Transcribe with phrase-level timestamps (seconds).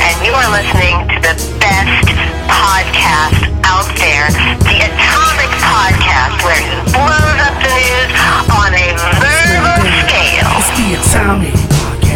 [0.00, 2.06] and you are listening to the best
[2.48, 4.28] podcast out there,
[4.66, 8.10] the Atomic Podcast, where he blows up the news
[8.50, 8.86] on a
[9.20, 10.48] verbal scale.
[10.58, 11.63] It's the Atomic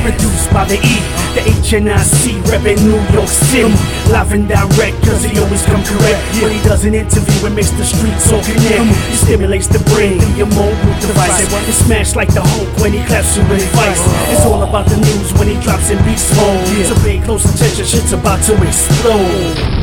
[0.08, 0.96] Produced by the E,
[1.36, 3.68] the HNIC, reppin' New York City.
[4.08, 6.16] Live and direct, cause he always come correct.
[6.40, 8.88] When he does an interview, it makes the streets all connect.
[9.12, 11.44] He stimulates the brain, your mobile device.
[11.44, 14.00] It smash like the Hulk when he claps you with advice.
[14.32, 16.64] It's all about the news when he drops in beast mode.
[16.88, 19.77] So pay close attention, shit's about to explode.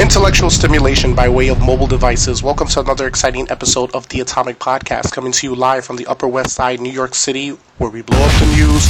[0.00, 2.42] Intellectual stimulation by way of mobile devices.
[2.42, 6.04] Welcome to another exciting episode of the Atomic Podcast, coming to you live from the
[6.06, 8.88] Upper West Side, New York City, where we blow up the news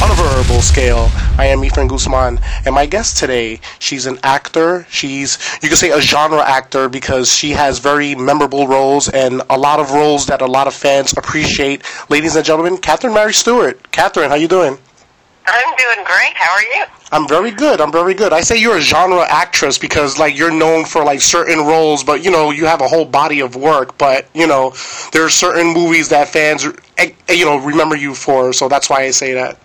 [0.00, 1.10] on a verbal scale.
[1.38, 4.86] I am Efren Guzman, and my guest today, she's an actor.
[4.88, 9.58] She's, you could say, a genre actor because she has very memorable roles and a
[9.58, 11.82] lot of roles that a lot of fans appreciate.
[12.08, 13.90] Ladies and gentlemen, Catherine Mary Stewart.
[13.90, 14.78] Catherine, how you doing?
[15.46, 16.34] I'm doing great.
[16.34, 16.84] How are you?
[17.12, 17.80] I'm very good.
[17.80, 18.32] I'm very good.
[18.32, 22.24] I say you're a genre actress because like you're known for like certain roles, but
[22.24, 23.98] you know you have a whole body of work.
[23.98, 24.74] But you know
[25.12, 26.66] there are certain movies that fans
[26.98, 28.52] eh, eh, you know remember you for.
[28.52, 29.58] So that's why I say that.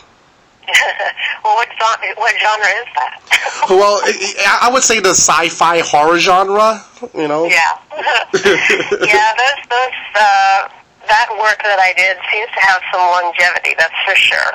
[1.44, 3.21] well, what genre, what genre is that?
[3.69, 6.83] well, I I would say the sci-fi horror genre.
[7.16, 7.45] You know.
[7.45, 7.80] yeah.
[8.33, 10.69] yeah, those, those, uh,
[11.08, 14.52] that work that I did seems to have some longevity, that's for sure.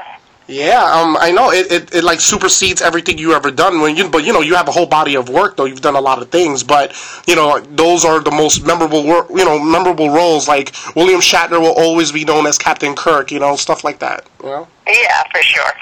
[0.46, 3.80] Yeah, um, I know it, it, it like supersedes everything you ever done.
[3.80, 5.64] When you, but you know, you have a whole body of work though.
[5.64, 6.92] You've done a lot of things, but
[7.26, 9.28] you know, those are the most memorable work.
[9.30, 10.46] You know, memorable roles.
[10.46, 13.32] Like William Shatner will always be known as Captain Kirk.
[13.32, 14.26] You know, stuff like that.
[14.42, 15.72] Well, Yeah, for sure.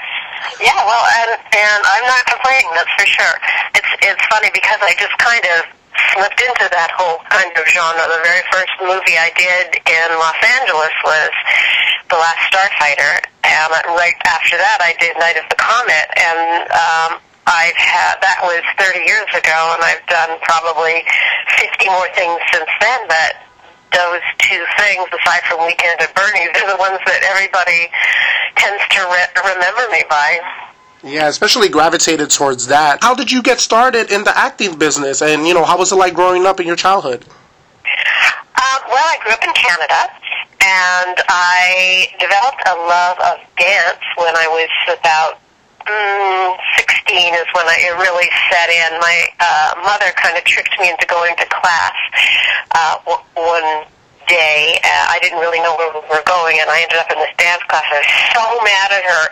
[0.61, 2.71] Yeah, well, and and I'm not complaining.
[2.73, 3.35] That's for sure.
[3.75, 5.67] It's it's funny because I just kind of
[6.15, 8.03] slipped into that whole kind of genre.
[8.07, 11.31] The very first movie I did in Los Angeles was
[12.13, 17.17] The Last Starfighter, and right after that I did Night of the Comet, and um,
[17.49, 21.01] I've had that was 30 years ago, and I've done probably
[21.57, 23.09] 50 more things since then.
[23.09, 23.41] But
[23.97, 27.89] those two things, aside from Weekend at Bernie's, are the ones that everybody
[28.61, 30.37] tends to re- remember me by.
[31.01, 33.01] yeah, especially gravitated towards that.
[33.01, 35.95] How did you get started in the acting business, and you know, how was it
[35.97, 37.25] like growing up in your childhood?
[38.53, 40.01] Um, well, I grew up in Canada,
[40.61, 45.41] and I developed a love of dance when I was about
[45.89, 48.99] mm, 16 is when I, it really set in.
[48.99, 51.97] My uh, mother kind of tricked me into going to class
[52.75, 52.97] uh,
[53.35, 53.85] one
[54.27, 54.79] day.
[54.83, 57.33] Uh, I didn't really know where we were going, and I ended up in this
[57.37, 57.85] dance class.
[57.87, 59.23] I was so mad at her,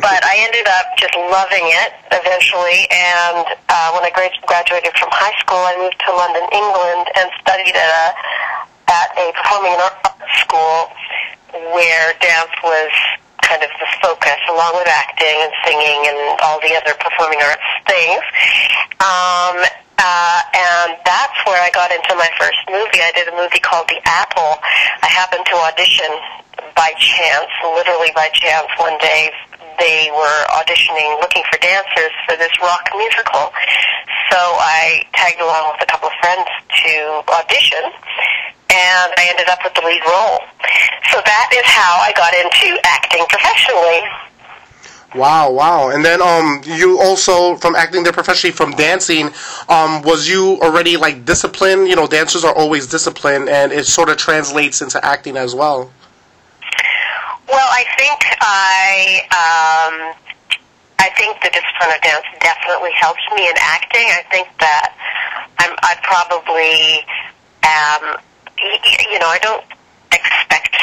[0.06, 2.86] but I ended up just loving it eventually.
[2.90, 7.26] And uh, when I grad- graduated from high school, I moved to London, England, and
[7.40, 8.06] studied at a
[8.90, 10.10] at a performing arts
[10.42, 10.90] school
[11.74, 12.90] where dance was
[13.50, 17.66] kind of the focus, along with acting and singing and all the other performing arts
[17.90, 18.22] things.
[19.02, 19.58] Um,
[19.98, 23.02] uh, and that's where I got into my first movie.
[23.02, 24.62] I did a movie called The Apple.
[25.02, 26.08] I happened to audition
[26.78, 28.70] by chance, literally by chance.
[28.78, 29.34] One day
[29.82, 33.50] they were auditioning, looking for dancers for this rock musical.
[34.30, 36.46] So I tagged along with a couple of friends
[36.86, 36.94] to
[37.34, 37.82] audition,
[38.70, 40.38] and I ended up with the lead role.
[41.10, 44.02] So that is how I got into acting professionally.
[45.14, 45.90] Wow, wow.
[45.90, 49.30] And then um you also from acting there professionally from dancing,
[49.68, 51.88] um was you already like disciplined?
[51.88, 55.90] You know, dancers are always disciplined and it sort of translates into acting as well.
[57.50, 60.14] Well, I think I um,
[61.00, 64.06] I think the discipline of dance definitely helps me in acting.
[64.06, 64.94] I think that
[65.58, 67.02] I'm I probably
[67.66, 68.22] um,
[69.10, 69.64] you know I don't
[70.12, 70.76] expect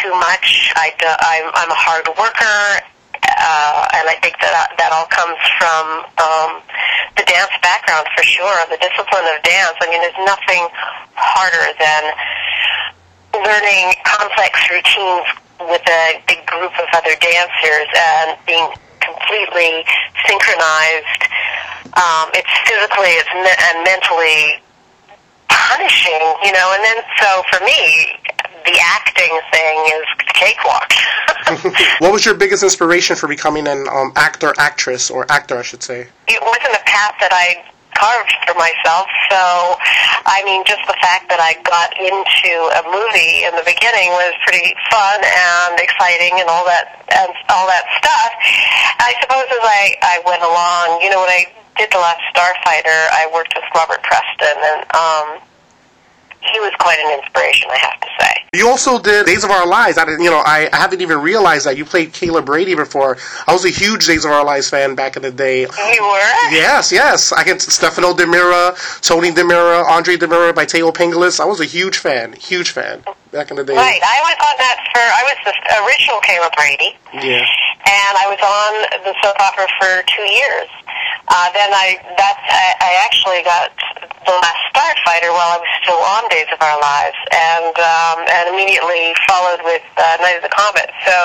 [0.00, 0.72] too much.
[0.76, 2.60] I I'm I'm a hard worker,
[3.20, 5.84] uh, and I think that that all comes from
[6.16, 6.50] um,
[7.20, 8.56] the dance background for sure.
[8.72, 9.76] The discipline of dance.
[9.80, 10.64] I mean, there's nothing
[11.20, 12.02] harder than
[13.36, 15.28] learning complex routines
[15.68, 18.66] with a big group of other dancers and being
[19.04, 19.84] completely
[20.24, 21.22] synchronized.
[21.92, 24.64] Um, it's physically it's me- and mentally
[25.52, 26.72] punishing, you know.
[26.72, 28.16] And then so for me,
[28.64, 30.92] the acting thing is cakewalk.
[31.98, 35.82] What was your biggest inspiration for becoming an um, actor, actress, or actor, I should
[35.82, 36.06] say?
[36.28, 37.58] it wasn't a path that I
[38.00, 39.10] carved for myself.
[39.28, 39.76] So,
[40.24, 44.32] I mean, just the fact that I got into a movie in the beginning was
[44.48, 48.30] pretty fun and exciting and all that and all that stuff.
[49.04, 51.44] I suppose as I I went along, you know, when I
[51.76, 55.26] did the last Starfighter, I worked with Robert Preston, and um,
[56.42, 58.30] he was quite an inspiration, I have to say.
[58.52, 59.98] You also did Days of Our Lives.
[59.98, 63.16] I didn't, you know, I, I haven't even realized that you played Kayla Brady before.
[63.46, 65.60] I was a huge Days of Our Lives fan back in the day.
[65.60, 66.50] You were?
[66.50, 67.32] Yes, yes.
[67.32, 71.40] I get Stefano DiMera, Tony DiMera, Andre DiMera, Thaao Penghlis.
[71.40, 73.76] I was a huge fan, huge fan back in the day.
[73.76, 74.00] Right.
[74.02, 75.54] I was on that for, I was the
[75.86, 76.98] original Kayla Brady.
[77.14, 77.46] Yeah.
[77.86, 78.70] And I was on
[79.04, 80.68] the soap opera for two years.
[81.28, 83.70] Uh, then I that's I, I actually got
[84.24, 88.44] the last Starfighter while I was still on Days of Our Lives, and um, and
[88.54, 90.90] immediately followed with uh, Night of the Comet.
[91.06, 91.16] So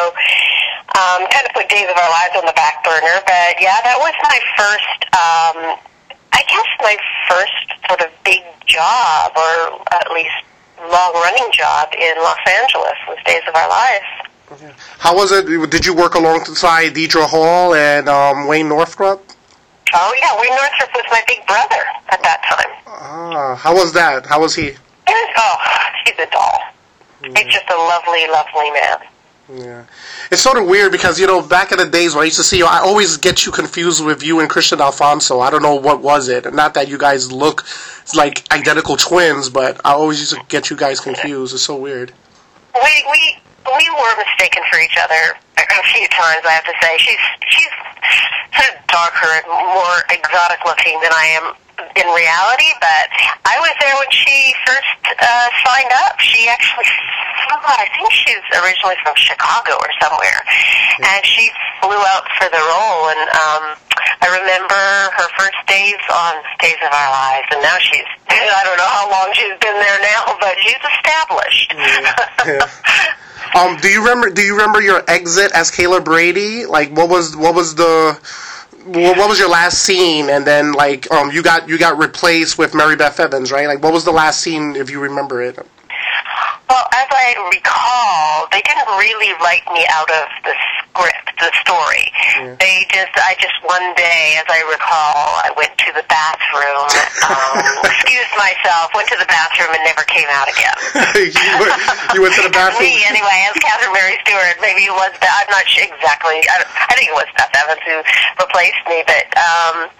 [1.00, 3.98] um, kind of put Days of Our Lives on the back burner, but yeah, that
[3.98, 5.00] was my first.
[5.16, 5.58] Um,
[6.36, 6.98] I guess my
[7.32, 10.36] first sort of big job, or at least
[10.92, 14.76] long running job in Los Angeles was Days of Our Lives.
[15.00, 15.48] How was it?
[15.72, 19.24] Did you work alongside Deidre Hall and um, Wayne Northrop?
[19.94, 22.72] Oh yeah, Wayne Northrop was my big brother at that time.
[22.88, 24.26] Ah, how was that?
[24.26, 24.70] How was he?
[24.70, 25.58] And, oh,
[26.06, 26.60] he's a doll.
[27.22, 28.98] He's just a lovely, lovely man.
[29.54, 29.86] Yeah.
[30.32, 32.44] It's sort of weird because, you know, back in the days when I used to
[32.44, 35.40] see you, I always get you confused with you and Kristian Alfonso.
[35.40, 36.52] I don't know what was it.
[36.52, 37.64] Not that you guys look
[38.16, 41.54] like identical twins, but I always used to get you guys confused.
[41.54, 42.12] It's so weird.
[42.74, 46.46] We we we were mistaken for each other a few times.
[46.46, 47.74] I have to say, she's she's
[48.54, 51.46] sort of darker and more exotic looking than I am
[51.98, 53.08] in reality, but
[53.44, 56.20] I was there when she first uh, signed up.
[56.20, 56.88] She actually,
[57.52, 60.40] oh God, I think she's originally from Chicago or somewhere,
[61.04, 61.52] and she
[61.84, 63.12] flew out for the role.
[63.12, 63.64] And um,
[64.24, 64.80] I remember
[65.20, 69.12] her first days on Days of Our Lives, and now she's, I don't know how
[69.12, 71.76] long she's been there now, but she's established.
[72.46, 72.70] Yeah.
[73.56, 74.30] Um, do you remember?
[74.30, 76.66] Do you remember your exit as Kayla Brady?
[76.66, 78.20] Like, what was what was the
[78.86, 80.30] what was your last scene?
[80.30, 83.68] And then like, um, you got you got replaced with Mary Beth Evans, right?
[83.68, 85.58] Like, what was the last scene if you remember it?
[85.58, 90.54] Well, as I recall, they didn't really write me out of the
[90.96, 92.08] script, the story.
[92.40, 92.56] Yeah.
[92.56, 96.88] They just, I just one day, as I recall, I went to the bathroom,
[97.28, 100.76] um, excused myself, went to the bathroom, and never came out again.
[101.36, 101.76] you, went,
[102.16, 102.88] you, went, to the bathroom.
[102.88, 104.56] me, anyway, as Catherine Mary Stewart.
[104.64, 105.12] Maybe it was.
[105.20, 106.40] I'm not sure exactly.
[106.48, 108.00] I, I think it was Beth Evans who
[108.40, 109.92] replaced me, but um,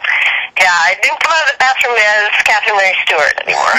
[0.56, 3.76] yeah, I didn't come out of the bathroom as Catherine Mary Stewart anymore.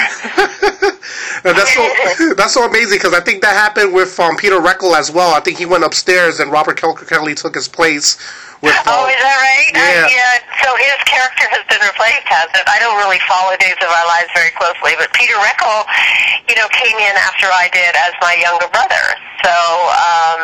[1.43, 5.11] that's so that's so amazing because I think that happened with um, Peter Reckell as
[5.11, 5.33] well.
[5.33, 6.77] I think he went upstairs and Robert
[7.07, 8.19] Kelly took his place.
[8.61, 9.69] With, um, oh, is that right?
[9.71, 10.05] Yeah.
[10.05, 10.33] Uh, yeah.
[10.65, 12.65] So his character has been replaced, hasn't it?
[12.65, 15.85] I don't really follow Days of Our Lives very closely, but Peter Reckell,
[16.49, 19.05] you know, came in after I did as my younger brother.
[19.45, 20.39] So um,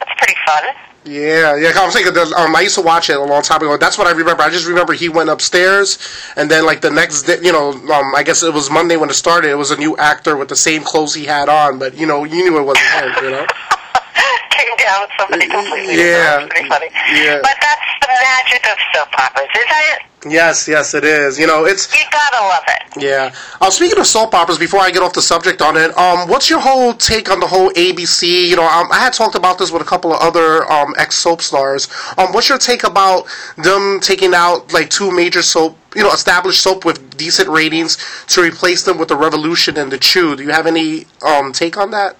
[0.00, 0.64] that's pretty fun.
[1.04, 1.72] Yeah, yeah.
[1.76, 3.76] I'm saying that um, I used to watch it a long time ago.
[3.76, 4.42] That's what I remember.
[4.42, 5.98] I just remember he went upstairs,
[6.36, 9.10] and then like the next day, you know, um, I guess it was Monday when
[9.10, 9.50] it started.
[9.50, 12.24] It was a new actor with the same clothes he had on, but you know,
[12.24, 13.24] you knew it wasn't him.
[13.24, 13.46] You know.
[14.50, 15.98] Came down with somebody completely.
[15.98, 16.88] Yeah, pretty funny.
[17.12, 17.40] Yeah.
[17.42, 20.02] But that's the magic of soap operas, isn't it?
[20.26, 21.38] Yes, yes, it is.
[21.38, 23.02] You know, it's you gotta love it.
[23.02, 23.34] Yeah.
[23.60, 26.48] Uh, speaking of soap operas, before I get off the subject on it, um, what's
[26.48, 28.48] your whole take on the whole ABC?
[28.48, 31.16] You know, um, I had talked about this with a couple of other um, ex
[31.16, 31.88] soap stars.
[32.16, 33.26] Um, what's your take about
[33.56, 37.98] them taking out like two major soap, you know, established soap with decent ratings
[38.28, 40.36] to replace them with the Revolution and the Chew?
[40.36, 42.16] Do you have any um take on that?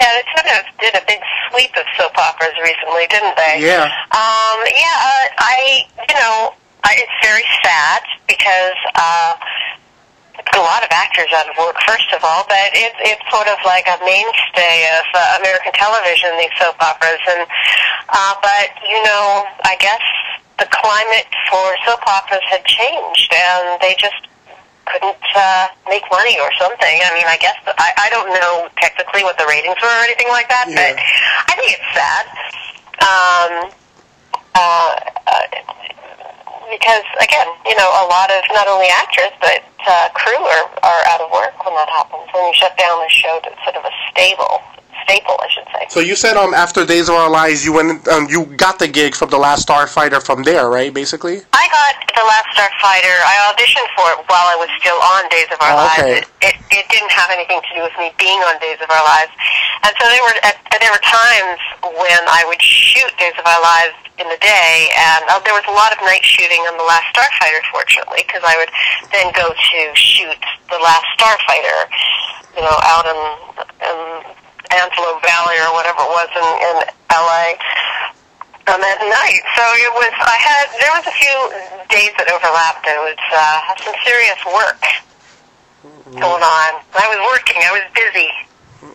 [0.00, 3.62] Yeah, they sort of did a big sweep of soap operas recently, didn't they?
[3.62, 3.88] Yeah.
[4.10, 9.34] Um, yeah, uh, I, you know, I, it's very sad because uh,
[10.54, 13.58] a lot of actors out of work, first of all, but it's it's sort of
[13.64, 17.46] like a mainstay of uh, American television, these soap operas, and
[18.10, 20.04] uh, but you know, I guess
[20.58, 24.28] the climate for soap operas had changed, and they just
[24.86, 26.94] couldn't uh, make money or something.
[27.04, 30.02] I mean, I guess the, I I don't know technically what the ratings were or
[30.04, 30.76] anything like that, Yeah.
[30.76, 32.24] but I think it's sad.
[33.04, 33.52] Um,
[34.54, 34.92] uh,
[35.26, 35.46] uh,
[36.70, 41.02] because again, you know, a lot of not only actors but uh, crew are are
[41.12, 42.24] out of work when that happens.
[42.32, 44.60] When you shut down the show to sort of a stable
[45.04, 45.86] staple, I should say.
[45.88, 48.88] So you said um after Days of Our Lives, you went um you got the
[48.88, 50.92] gig from the Last Starfighter from there, right?
[50.92, 51.40] Basically.
[51.52, 53.16] I got the Last Starfighter.
[53.24, 55.98] I auditioned for it while I was still on Days of Our Oh, Lives.
[56.02, 56.18] okay.
[56.18, 59.04] It, it, it didn't have anything to do with me being on Days of Our
[59.04, 59.32] Lives,
[59.86, 63.62] and so there were uh, there were times when I would shoot Days of Our
[63.62, 66.86] Lives in the day, and uh, there was a lot of night shooting on the
[66.86, 68.70] Last Starfighter, fortunately, because I would
[69.10, 70.38] then go to shoot
[70.70, 71.78] the Last Starfighter,
[72.54, 73.18] you know, out in,
[73.82, 73.98] in
[74.74, 76.76] Antelope Valley or whatever it was in, in
[77.14, 77.54] L.A.
[78.74, 79.42] on that night.
[79.54, 81.36] So it was, I had, there was a few
[81.90, 84.82] days that overlapped it was, uh, some serious work
[86.10, 86.70] going on.
[86.94, 88.30] I was working, I was busy.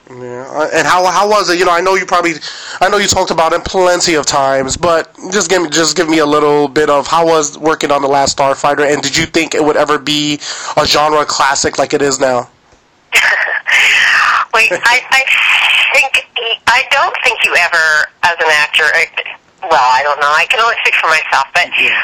[0.09, 1.59] Yeah, and how how was it?
[1.59, 2.33] You know, I know you probably,
[2.81, 6.09] I know you talked about it plenty of times, but just give me just give
[6.09, 9.25] me a little bit of how was working on the Last Starfighter, and did you
[9.25, 10.39] think it would ever be
[10.77, 12.49] a genre classic like it is now?
[14.53, 15.21] Wait, I, I
[15.93, 16.25] think
[16.67, 18.87] I don't think you ever, as an actor,
[19.67, 20.31] well, I don't know.
[20.31, 21.99] I can only speak for myself, but yeah.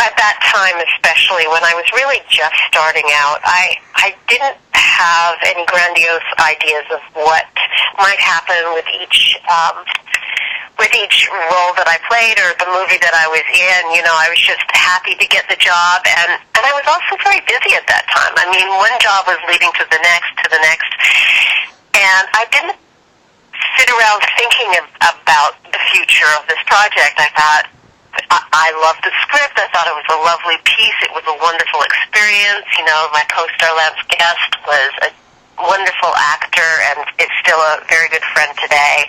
[0.00, 5.36] at that time, especially when I was really just starting out, I I didn't have
[5.42, 7.46] any grandiose ideas of what
[7.98, 9.82] might happen with each um,
[10.78, 13.80] with each role that I played or the movie that I was in.
[13.94, 17.18] You know, I was just happy to get the job, and and I was also
[17.22, 18.34] very busy at that time.
[18.38, 20.90] I mean, one job was leading to the next, to the next,
[21.94, 22.78] and I didn't
[23.78, 27.16] sit around thinking of, about the future of this project.
[27.20, 27.64] I thought,
[28.52, 29.56] I, loved the script.
[29.56, 30.98] I thought it was a lovely piece.
[31.00, 32.68] It was a wonderful experience.
[32.76, 35.10] You know, my co-star Lance Guest was a
[35.60, 39.08] wonderful actor and is still a very good friend today.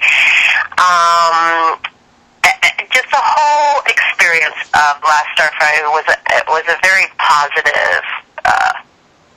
[0.80, 1.80] Um,
[2.92, 8.04] just the whole experience of Last Starfighter was a, was a very positive
[8.46, 8.83] uh,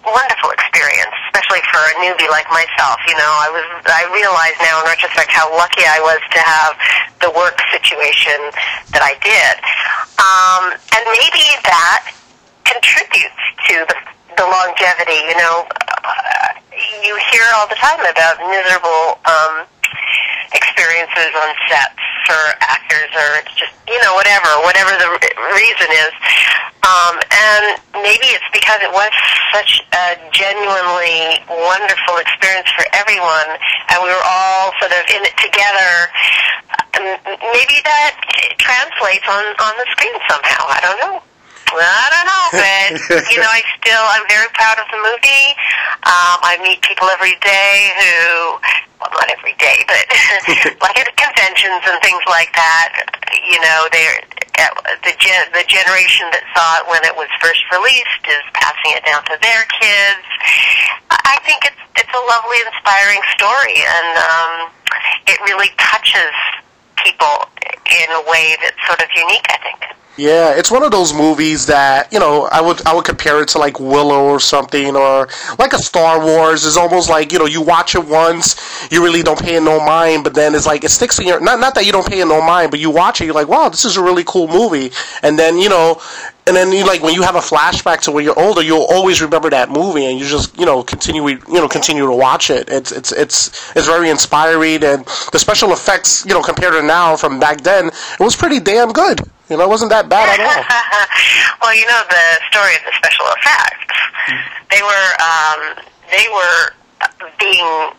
[0.06, 3.02] wonderful experience, especially for a newbie like myself.
[3.10, 6.72] You know, I was I realize now in retrospect how lucky I was to have
[7.20, 8.38] the work situation
[8.94, 9.54] that I did,
[10.22, 12.12] um, and maybe that
[12.64, 13.98] contributes to the
[14.38, 15.20] the longevity.
[15.26, 16.48] You know, uh,
[17.02, 19.18] you hear all the time about miserable.
[19.26, 19.66] Um,
[20.54, 25.10] experiences on sets for actors or it's just you know whatever whatever the
[25.54, 26.14] reason is.
[26.82, 27.64] Um, and
[27.98, 29.10] maybe it's because it was
[29.50, 33.58] such a genuinely wonderful experience for everyone
[33.90, 35.90] and we were all sort of in it together.
[37.54, 38.18] Maybe that
[38.58, 40.66] translates on on the screen somehow.
[40.66, 41.22] I don't know
[41.74, 42.88] I don't know, but
[43.32, 45.46] you know, I still I'm very proud of the movie.
[46.06, 48.62] Um, I meet people every day who,
[49.02, 50.06] well, not every day, but
[50.84, 52.94] like at conventions and things like that.
[53.50, 54.22] You know, they're
[55.04, 59.04] the gen- the generation that saw it when it was first released is passing it
[59.04, 60.24] down to their kids.
[61.10, 64.52] I think it's it's a lovely, inspiring story, and um,
[65.28, 66.32] it really touches
[67.02, 67.50] people
[67.90, 69.46] in a way that's sort of unique.
[69.50, 69.80] I think.
[70.16, 73.48] Yeah, it's one of those movies that you know I would I would compare it
[73.48, 76.64] to like Willow or something, or like a Star Wars.
[76.64, 78.56] Is almost like you know you watch it once,
[78.90, 81.40] you really don't pay it no mind, but then it's like it sticks in your
[81.40, 83.48] not not that you don't pay it no mind, but you watch it, you're like,
[83.48, 84.90] wow, this is a really cool movie,
[85.22, 86.00] and then you know
[86.46, 89.20] and then you like when you have a flashback to when you're older, you'll always
[89.20, 92.68] remember that movie, and you just you know continue you know continue to watch it.
[92.70, 97.16] It's it's it's it's very inspiring, and the special effects you know compared to now
[97.16, 99.20] from back then, it was pretty damn good.
[99.50, 100.62] You know, it wasn't that bad at all.
[101.62, 103.94] well, you know the story of the special effects.
[104.70, 106.74] They were um, they were
[107.38, 107.90] being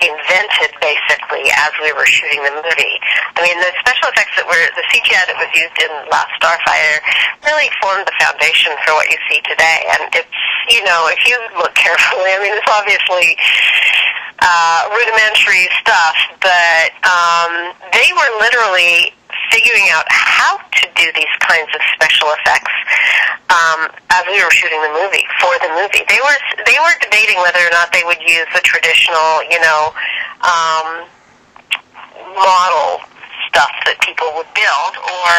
[0.00, 2.96] invented basically as we were shooting the movie.
[3.36, 7.00] I mean, the special effects that were the CGI that was used in Last Starfighter
[7.44, 9.88] really formed the foundation for what you see today.
[9.96, 10.36] And it's
[10.68, 13.36] you know, if you look carefully, I mean, it's obviously
[14.42, 19.14] uh, rudimentary stuff, but um, they were literally
[19.50, 22.72] figuring out how to do these kinds of special effects
[23.52, 26.04] um, as we were shooting the movie for the movie.
[26.08, 29.94] They were they were debating whether or not they would use the traditional, you know,
[30.44, 30.88] um,
[32.36, 33.04] model
[33.48, 35.32] stuff that people would build, or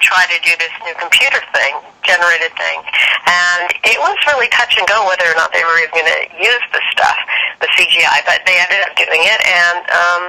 [0.00, 2.78] try to do this new computer thing, generated thing.
[3.28, 6.22] And it was really touch and go whether or not they were even going to
[6.40, 7.18] use the stuff,
[7.60, 9.40] the CGI, but they ended up doing it.
[9.44, 10.22] And um,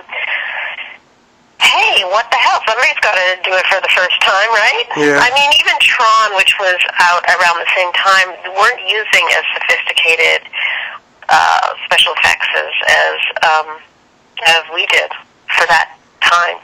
[1.62, 2.60] hey, what the hell?
[2.68, 4.86] Somebody's got to do it for the first time, right?
[4.98, 5.22] Yeah.
[5.22, 10.50] I mean, even Tron, which was out around the same time, weren't using as sophisticated
[11.30, 13.68] uh, special effects as as, um,
[14.46, 15.10] as we did
[15.56, 16.58] for that time.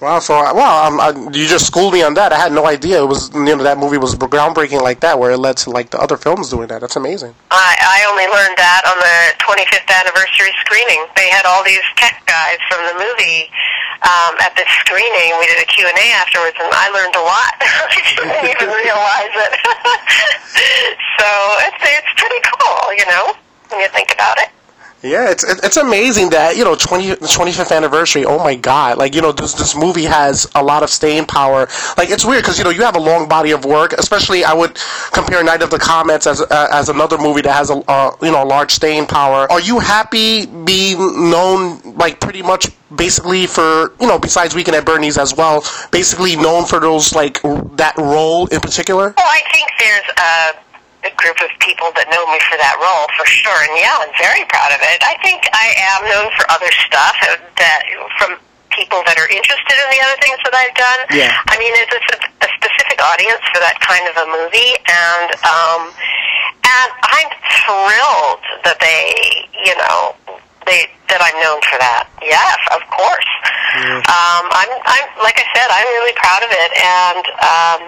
[0.00, 2.32] Wow, so well, um, I, you just schooled me on that.
[2.32, 5.32] I had no idea it was you know that movie was groundbreaking like that, where
[5.32, 6.80] it led to like the other films doing that.
[6.80, 7.36] That's amazing.
[7.52, 11.04] I I only learned that on the 25th anniversary screening.
[11.20, 13.52] They had all these tech guys from the movie
[14.08, 15.36] um, at this screening.
[15.36, 17.52] We did a Q and A afterwards, and I learned a lot.
[17.60, 19.52] I didn't even realize it.
[21.20, 21.28] so
[21.68, 23.36] it's it's pretty cool, you know,
[23.68, 24.48] when you think about it.
[25.02, 28.26] Yeah, it's it's amazing that you know 20, 25th anniversary.
[28.26, 28.98] Oh my god!
[28.98, 31.68] Like you know this this movie has a lot of staying power.
[31.96, 33.94] Like it's weird because you know you have a long body of work.
[33.94, 34.78] Especially I would
[35.12, 38.30] compare Night of the Comets as uh, as another movie that has a uh, you
[38.30, 39.50] know large staying power.
[39.50, 44.84] Are you happy being known like pretty much basically for you know besides Weekend at
[44.84, 49.14] Bernie's as well, basically known for those like that role in particular?
[49.16, 50.69] Well, I think there's a
[51.04, 53.60] a group of people that know me for that role for sure.
[53.64, 55.00] And yeah, I'm very proud of it.
[55.00, 57.16] I think I am known for other stuff
[57.56, 57.80] that
[58.20, 58.36] from
[58.70, 61.00] people that are interested in the other things that I've done.
[61.12, 61.34] Yeah.
[61.50, 62.02] I mean, it's a,
[62.46, 65.80] a specific audience for that kind of a movie, and um,
[66.64, 67.30] and I'm
[67.66, 70.14] thrilled that they, you know,
[70.64, 72.06] they that I'm known for that.
[72.22, 73.30] Yes, of course.
[73.74, 74.02] Yeah.
[74.06, 77.80] Um, I'm, I'm like I said, I'm really proud of it, and um,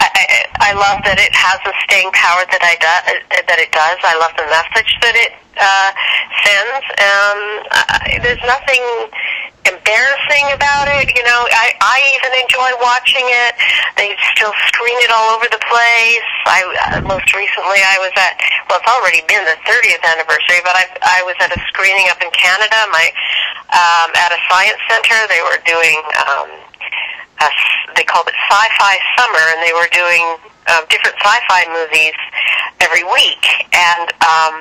[0.00, 2.96] I, I love that it has the staying power that I do,
[3.46, 3.98] that it does.
[4.04, 5.90] I love the message that it uh,
[6.44, 7.40] sends, and
[7.72, 8.84] uh, there's nothing
[9.66, 11.10] embarrassing about it.
[11.14, 13.54] You know, I, I even enjoy watching it.
[13.98, 16.28] They still screen it all over the place.
[16.46, 18.38] I uh, most recently I was at
[18.70, 22.20] well, it's already been the 30th anniversary, but I I was at a screening up
[22.22, 22.78] in Canada.
[22.90, 23.06] My
[23.70, 25.98] um, at a science center, they were doing.
[26.26, 26.65] Um,
[27.40, 27.48] a,
[27.96, 30.24] they called it Sci-Fi Summer, and they were doing
[30.66, 32.16] uh, different sci-fi movies
[32.80, 33.44] every week.
[33.72, 34.54] And um,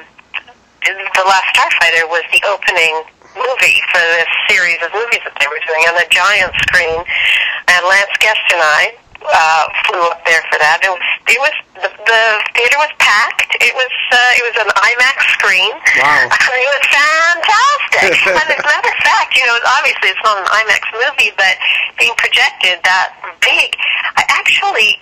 [0.86, 3.04] the Last Starfighter was the opening
[3.36, 7.04] movie for this series of movies that they were doing on a giant screen.
[7.68, 8.96] And Lance Guest and I
[9.32, 10.82] uh, flew up there for that.
[10.84, 13.58] It was it was the, the theater was packed.
[13.60, 15.74] It was uh, it was an IMAX screen.
[16.02, 16.30] Wow.
[16.62, 18.12] it was fantastic.
[18.40, 21.56] and as a matter of fact, you know, obviously it's not an IMAX movie, but
[21.98, 23.76] being projected that big,
[24.16, 25.00] I actually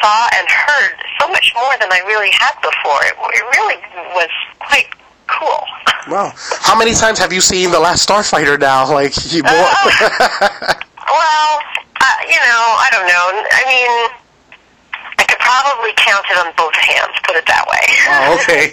[0.00, 3.00] saw and heard so much more than I really had before.
[3.04, 3.78] It, it really
[4.14, 4.88] was quite
[5.28, 5.64] cool.
[6.06, 6.32] Wow.
[6.36, 8.88] How many times have you seen The Last Starfighter now?
[8.88, 9.52] Like, you more.
[11.06, 11.60] Well,
[12.06, 13.26] uh, you know, I don't know.
[13.34, 13.90] I mean,
[15.18, 17.12] I could probably count it on both hands.
[17.24, 17.80] Put it that way.
[18.06, 18.72] oh, okay.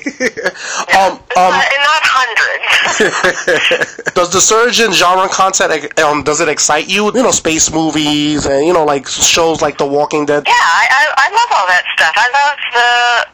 [0.93, 4.13] um, um, But not hundreds.
[4.13, 7.05] does the surge in genre content um, does it excite you?
[7.13, 10.43] You know, space movies and you know, like shows like The Walking Dead.
[10.45, 12.13] Yeah, I, I, I love all that stuff.
[12.15, 13.25] I love the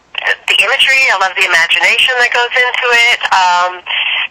[0.47, 1.09] the imagery.
[1.11, 3.19] I love the imagination that goes into it.
[3.31, 3.81] Um,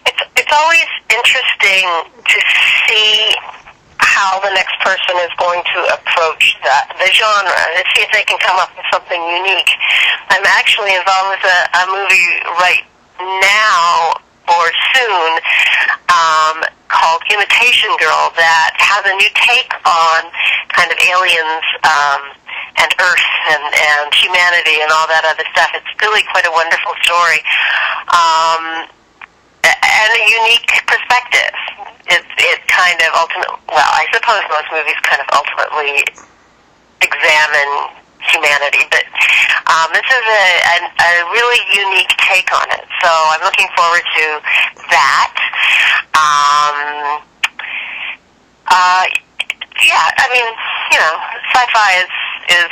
[0.05, 1.89] it's it's always interesting
[2.25, 2.37] to
[2.87, 3.35] see
[4.19, 8.27] how the next person is going to approach the, the genre to see if they
[8.27, 9.71] can come up with something unique.
[10.27, 12.27] I'm actually involved with a, a movie
[12.59, 12.83] right
[13.39, 14.19] now
[14.51, 15.31] or soon
[16.11, 20.19] um, called Imitation Girl that has a new take on
[20.75, 22.21] kind of aliens um,
[22.75, 25.71] and Earth and, and humanity and all that other stuff.
[25.79, 27.39] It's really quite a wonderful story.
[28.11, 28.91] Um,
[29.63, 31.53] and a unique perspective.
[32.09, 36.01] It, it kind of ultimately, well, I suppose most movies kind of ultimately
[37.05, 37.73] examine
[38.33, 39.05] humanity, but
[39.69, 42.85] um, this is a, a, a really unique take on it.
[43.01, 44.25] So I'm looking forward to
[44.89, 45.33] that.
[46.17, 47.21] Um,
[48.67, 49.05] uh,
[49.85, 50.47] yeah, I mean,
[50.91, 51.15] you know,
[51.53, 52.13] sci-fi is
[52.49, 52.71] is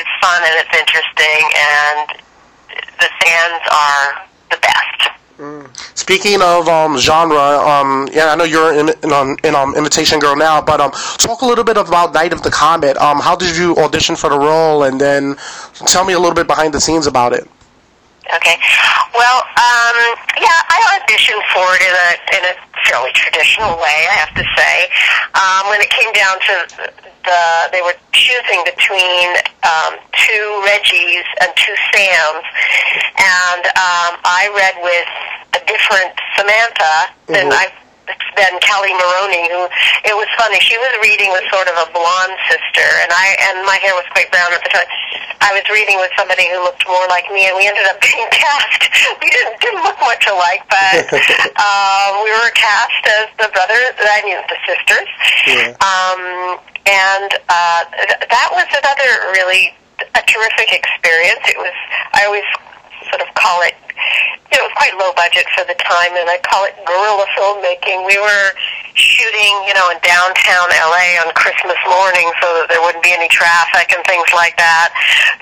[0.00, 2.06] is fun and it's interesting, and
[3.00, 4.06] the fans are
[4.50, 5.17] the best.
[5.94, 10.34] Speaking of um, genre, um, yeah, I know you're in in, in um, Imitation Girl
[10.34, 12.96] now, but um, talk a little bit about Night of the Comet.
[12.96, 15.36] Um, how did you audition for the role, and then
[15.86, 17.48] tell me a little bit behind the scenes about it.
[18.34, 18.56] Okay.
[19.16, 19.96] Well, um,
[20.36, 24.44] yeah, I auditioned for it in a in a fairly traditional way, I have to
[24.56, 24.76] say.
[25.34, 26.54] Um, when it came down to
[27.24, 27.40] the,
[27.72, 29.26] they were choosing between
[29.64, 32.44] um, two Reggies and two Sams,
[33.16, 35.08] and um, I read with
[35.56, 36.94] a different Samantha
[37.32, 37.56] than Mhm.
[37.56, 37.72] I
[38.40, 39.68] than Kelli Maroney, who
[40.08, 40.56] it was funny.
[40.60, 44.04] She was reading with sort of a blonde sister, and I and my hair was
[44.12, 44.88] quite brown at the time.
[45.40, 48.28] I was reading with somebody who looked more like me, and we ended up being
[48.30, 48.90] cast.
[49.22, 51.08] We didn't didn't look much alike, but
[51.64, 53.94] um, we were cast as the brothers.
[53.98, 55.08] I mean, the sisters.
[55.46, 55.72] Yeah.
[55.80, 59.72] Um, and uh, th- that was another really
[60.14, 61.42] a terrific experience.
[61.46, 61.74] It was.
[62.14, 62.46] I always
[63.10, 63.74] sort of call it.
[64.52, 67.26] You know, it was quite low budget for the time, and I call it guerrilla
[67.36, 68.06] filmmaking.
[68.06, 68.46] We were
[68.98, 73.30] shooting, you know, in downtown LA on Christmas morning, so that there wouldn't be any
[73.30, 74.90] traffic and things like that.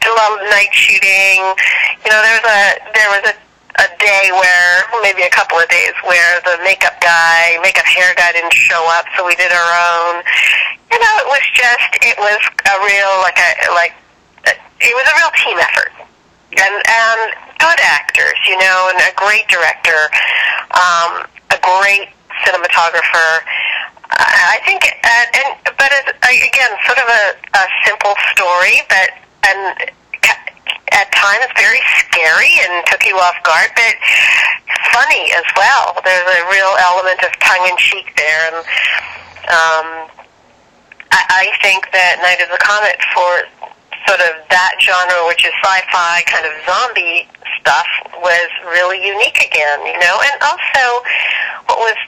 [0.05, 1.41] Did a lot of night shooting.
[2.05, 3.35] You know, there was a there was a
[3.77, 8.33] a day where maybe a couple of days where the makeup guy, makeup hair guy
[8.33, 10.25] didn't show up, so we did our own.
[10.93, 13.93] You know, it was just it was a real like a like
[14.81, 15.93] it was a real team effort
[16.57, 17.21] and and
[17.59, 20.09] good actors, you know, and a great director,
[20.73, 22.09] um, a great
[22.45, 23.41] cinematographer.
[24.11, 27.25] I I think, and, and but as, uh, again, sort of a,
[27.57, 29.11] a simple story, but
[29.47, 29.93] and
[30.93, 33.95] at times very scary and took you off guard, but
[34.93, 35.99] funny as well.
[36.05, 38.59] There's a real element of tongue in cheek there, and
[39.53, 39.87] um,
[41.13, 43.45] I, I think that Night of the Comet for
[44.09, 47.29] sort of that genre, which is sci-fi kind of zombie
[47.61, 47.87] stuff,
[48.23, 50.17] was really unique again, you know.
[50.23, 50.85] And also,
[51.67, 51.99] what was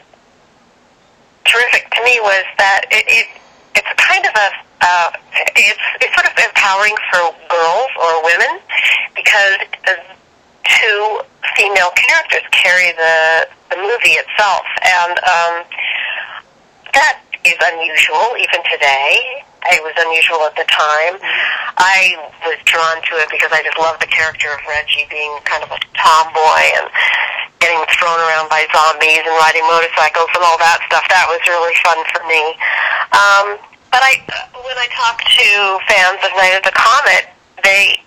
[1.48, 3.26] terrific to me was that it, it
[3.74, 4.48] it's kind of a
[4.80, 5.10] uh,
[5.56, 8.60] it's it's sort of empowering for girls or women
[9.16, 9.58] because
[10.64, 11.20] two
[11.56, 15.54] female characters carry the the movie itself, and um,
[16.94, 19.44] that is unusual even today.
[19.68, 21.18] It was unusual at the time.
[21.76, 25.62] I was drawn to it because I just love the character of Reggie being kind
[25.66, 26.88] of a tomboy and
[27.58, 31.04] getting thrown around by zombies and riding motorcycles and all that stuff.
[31.10, 32.42] That was really fun for me.
[33.14, 33.46] Um,
[33.90, 34.20] but I,
[34.62, 35.48] when I talk to
[35.88, 37.32] fans of Night of the Comet,
[37.64, 37.98] they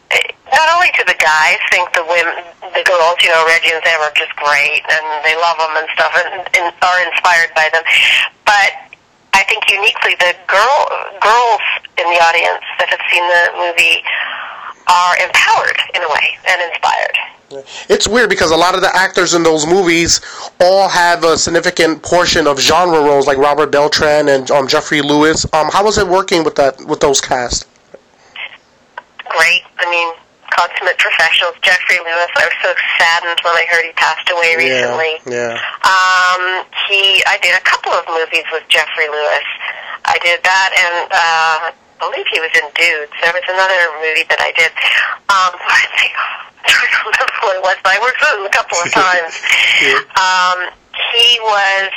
[0.52, 2.44] not only do the guys think the women,
[2.76, 5.88] the girls, you know, Reggie and Sam are just great and they love them and
[5.96, 7.84] stuff and, and are inspired by them,
[8.44, 8.92] but
[9.34, 10.80] I think uniquely the girl
[11.24, 11.64] girls
[11.96, 14.04] in the audience that have seen the movie
[14.92, 17.18] are empowered in a way and inspired.
[17.90, 20.22] It's weird because a lot of the actors in those movies
[20.60, 25.46] all have a significant portion of genre roles, like Robert Beltran and um, Geoffrey Lewis.
[25.54, 27.68] Um, how was it working with that with those cast?
[29.30, 29.64] Great.
[29.80, 30.14] I mean,
[30.52, 31.56] consummate professionals.
[31.64, 32.32] Geoffrey Lewis.
[32.36, 35.14] I was so saddened when I heard he passed away recently.
[35.26, 35.56] Yeah.
[35.56, 35.88] yeah.
[35.88, 37.24] Um, he.
[37.26, 39.48] I did a couple of movies with Geoffrey Lewis.
[40.06, 43.14] I did that, and uh, I believe he was in Dudes.
[43.24, 44.72] There was another movie that I did.
[45.32, 46.14] Um, I think.
[47.18, 49.34] don't what it was, but I worked with him a couple of times.
[49.82, 50.02] yeah.
[50.18, 50.70] Um,
[51.14, 51.92] he was.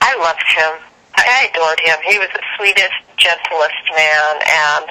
[0.00, 0.72] I loved him.
[1.16, 1.98] I adored him.
[2.06, 4.86] He was the sweetest, gentlest man, and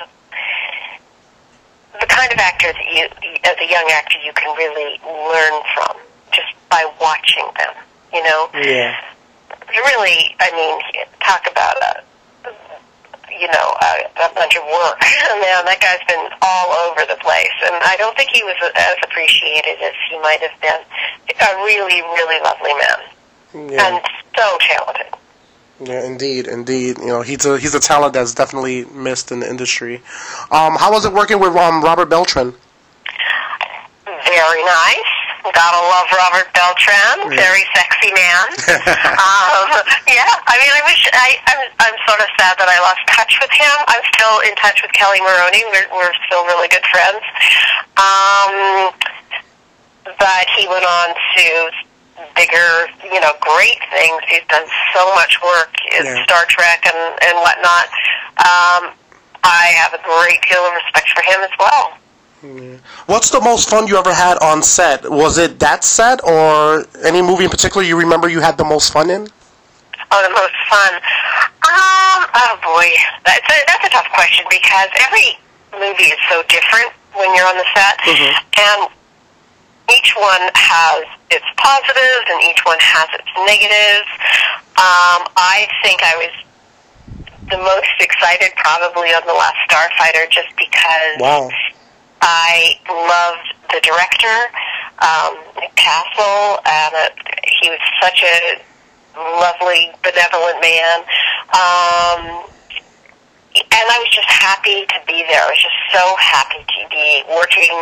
[2.00, 3.08] the kind of actor that you,
[3.44, 5.96] as a young actor, you can really learn from
[6.34, 7.74] just by watching them.
[8.14, 8.50] You know.
[8.54, 9.00] Yeah.
[9.68, 12.04] Really, I mean, talk about a,
[13.40, 13.92] you know, a,
[14.26, 15.00] a bunch of work.
[15.42, 18.98] Man, that guy's been all over the place, and I don't think he was as
[19.04, 20.82] appreciated as he might have been.
[21.40, 23.88] A really, really lovely man, yeah.
[23.88, 25.14] and so talented.
[25.80, 26.98] Yeah, indeed, indeed.
[26.98, 29.98] You know, he's a he's a talent that's definitely missed in the industry.
[30.50, 32.54] Um, how was it working with um, Robert Beltran?
[34.06, 35.17] Very nice.
[35.54, 37.32] Gotta love Robert Beltran.
[37.32, 37.40] Yeah.
[37.40, 38.48] Very sexy man.
[39.20, 39.68] um,
[40.10, 43.38] yeah, I mean, I wish I I'm I'm sort of sad that I lost touch
[43.40, 43.76] with him.
[43.88, 45.64] I'm still in touch with Kelli Maroney.
[45.72, 47.24] We're we're still really good friends.
[47.98, 48.92] Um,
[50.20, 51.72] but he went on to
[52.36, 54.22] bigger, you know, great things.
[54.30, 56.24] He's done so much work in yeah.
[56.24, 57.88] Star Trek and and whatnot.
[58.42, 58.84] Um,
[59.44, 61.98] I have a great deal of respect for him as well.
[62.44, 62.78] Yeah.
[63.08, 65.10] What's the most fun you ever had on set?
[65.10, 68.94] Was it that set or any movie in particular you remember you had the most
[68.94, 69.28] fun in?
[70.12, 70.94] Oh, the most fun.
[71.68, 72.88] Um, oh boy,
[73.26, 75.36] that's a, that's a tough question because every
[75.74, 78.32] movie is so different when you're on the set, mm-hmm.
[78.32, 78.92] and
[79.92, 84.08] each one has its positives and each one has its negatives.
[84.78, 86.34] Um, I think I was
[87.50, 91.50] the most excited probably on The Last Starfighter just because wow.
[92.22, 94.38] I loved the director,
[95.00, 95.38] um,
[95.76, 97.10] Castle, and uh,
[97.62, 98.62] he was such a
[99.18, 101.00] lovely, benevolent man.
[101.54, 102.46] Um,
[103.58, 105.42] and I was just happy to be there.
[105.42, 107.74] I was just so happy to be working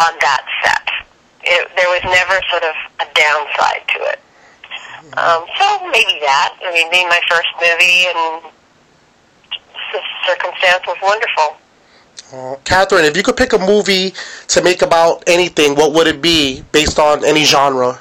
[0.00, 0.86] on that set.
[1.44, 4.20] It, there was never sort of a downside to it.
[5.16, 6.58] Um, so maybe that.
[6.60, 8.42] I mean, being my first movie and
[9.92, 11.56] the circumstance was wonderful.
[12.30, 14.12] Uh, Catherine, if you could pick a movie
[14.48, 17.98] to make about anything, what would it be based on any genre?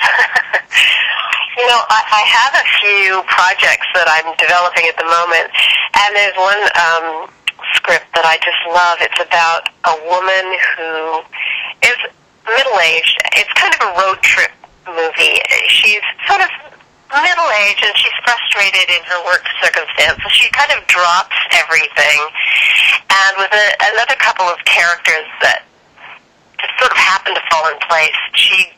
[0.00, 5.52] you know, I, I have a few projects that I'm developing at the moment,
[6.00, 7.28] and there's one um,
[7.76, 8.96] script that I just love.
[9.04, 11.20] It's about a woman who
[11.84, 11.98] is
[12.48, 13.20] middle aged.
[13.36, 14.50] It's kind of a road trip
[14.88, 15.36] movie.
[15.68, 16.48] She's sort of
[17.18, 20.22] middle aged and she's frustrated in her work circumstances.
[20.22, 22.20] So she kind of drops everything,
[23.10, 25.66] and with a, another couple of characters that
[26.62, 28.70] just sort of happen to fall in place, she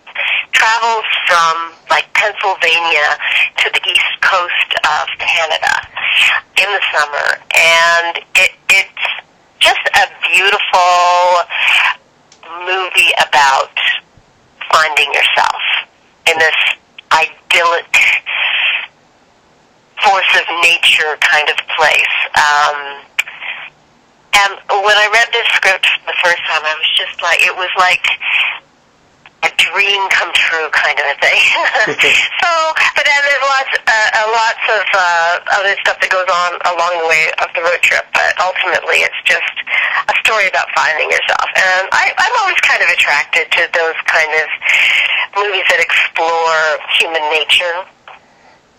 [0.52, 3.18] travels from like Pennsylvania
[3.60, 5.74] to the east coast of Canada
[6.56, 9.08] in the summer, and it, it's
[9.60, 11.44] just a beautiful
[12.64, 13.74] movie about
[14.70, 15.62] finding yourself
[16.30, 16.56] in this
[17.12, 17.94] idyllic
[20.02, 22.14] force of nature kind of place.
[22.34, 22.78] Um,
[24.32, 27.70] and when I read this script the first time, I was just like, it was
[27.78, 28.02] like
[29.42, 31.42] a dream come true kind of a thing.
[32.42, 32.50] so,
[32.96, 36.92] but then there's lots, uh, uh, lots of uh, other stuff that goes on along
[37.02, 38.06] the way of the road trip.
[38.14, 39.54] But ultimately, it's just
[40.08, 41.46] a story about finding yourself.
[41.54, 44.46] And I, I'm always kind of attracted to those kind of
[45.36, 46.60] movies that explore
[46.98, 47.86] human nature.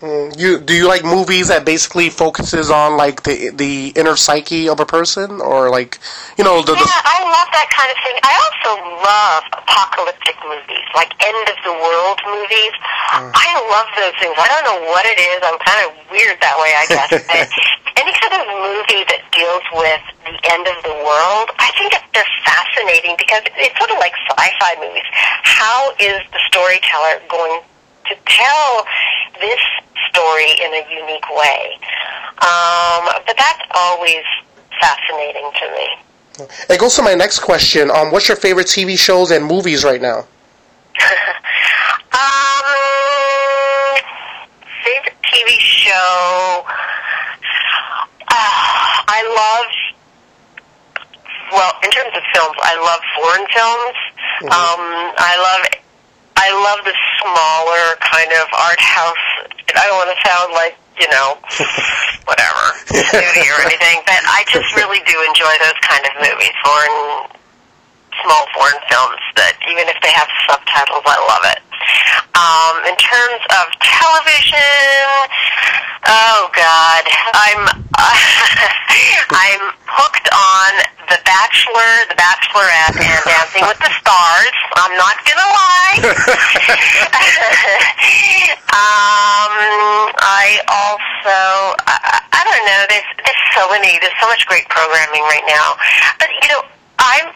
[0.04, 4.68] Mm, you do you like movies that basically focuses on like the the inner psyche
[4.68, 5.98] of a person, or like
[6.36, 8.16] you know the, the Yeah, I love that kind of thing.
[8.20, 12.74] I also love apocalyptic movies, like end of the world movies.
[13.16, 14.34] I love those things.
[14.36, 15.38] I don't know what it is.
[15.40, 17.10] I'm kind of weird that way, I guess.
[17.30, 17.46] but
[17.96, 22.03] any kind of movie that deals with the end of the world, I think it's
[22.14, 25.04] just fascinating because it's sort of like sci-fi movies.
[25.42, 27.60] How is the storyteller going
[28.06, 28.86] to tell
[29.40, 29.60] this
[30.10, 31.76] story in a unique way?
[32.40, 34.24] Um, but that's always
[34.80, 35.86] fascinating to me.
[36.70, 37.90] it goes to my next question.
[37.90, 40.26] Um, what's your favorite TV shows and movies right now?
[42.14, 43.98] Um,
[44.84, 46.62] favorite TV show.
[48.28, 49.83] Uh, I love.
[51.54, 53.96] Well, in terms of films, I love foreign films.
[54.50, 54.82] Um,
[55.16, 55.62] I love.
[56.34, 59.24] I love the smaller kind of art house.
[59.70, 61.38] I don't want to sound like you know,
[62.30, 67.34] whatever, snooty or anything, but I just really do enjoy those kind of movies, foreign
[68.22, 71.60] small foreign films that even if they have subtitles, I love it.
[72.38, 75.10] Um, in terms of television,
[76.06, 77.02] oh God,
[77.34, 77.62] I'm
[79.30, 80.72] I'm hooked on
[81.08, 84.56] The Bachelor, The Bachelorette, and Dancing with the Stars.
[84.76, 85.96] I'm not gonna lie.
[88.74, 89.54] um,
[90.20, 92.82] I also I, I don't know.
[92.88, 93.98] There's there's so many.
[94.00, 95.76] There's so much great programming right now,
[96.18, 96.62] but you know
[96.98, 97.32] I'm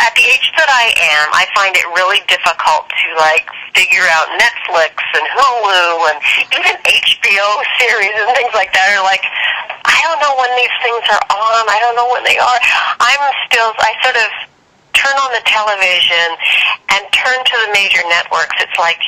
[0.00, 3.44] at the age that I am, I find it really difficult to like
[3.76, 6.18] figure out Netflix and Hulu and
[6.56, 9.22] even HBO series and things like that are like
[9.84, 11.62] I don't know when these things are on.
[11.68, 12.58] I don't know when they are.
[12.96, 14.28] I'm still I sort of
[14.96, 16.28] turn on the television
[16.96, 18.56] and turn to the major networks.
[18.60, 19.00] It's like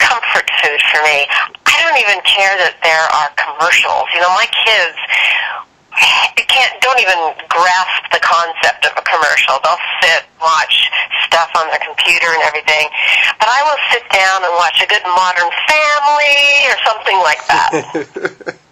[0.00, 1.28] comfort food for me.
[1.68, 4.08] I don't even care that there are commercials.
[4.16, 4.96] You know, my kids
[6.36, 9.58] they can't don't even grasp the concept of a commercial.
[9.62, 10.90] They'll sit, watch
[11.26, 12.88] stuff on their computer and everything.
[13.38, 18.58] But I will sit down and watch a good modern family or something like that.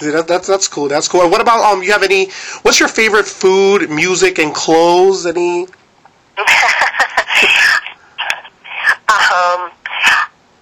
[0.00, 0.86] See, that, that's that's cool.
[0.88, 1.28] That's cool.
[1.28, 1.82] What about um?
[1.82, 2.30] You have any?
[2.62, 5.26] What's your favorite food, music, and clothes?
[5.26, 5.62] Any?
[9.08, 9.72] um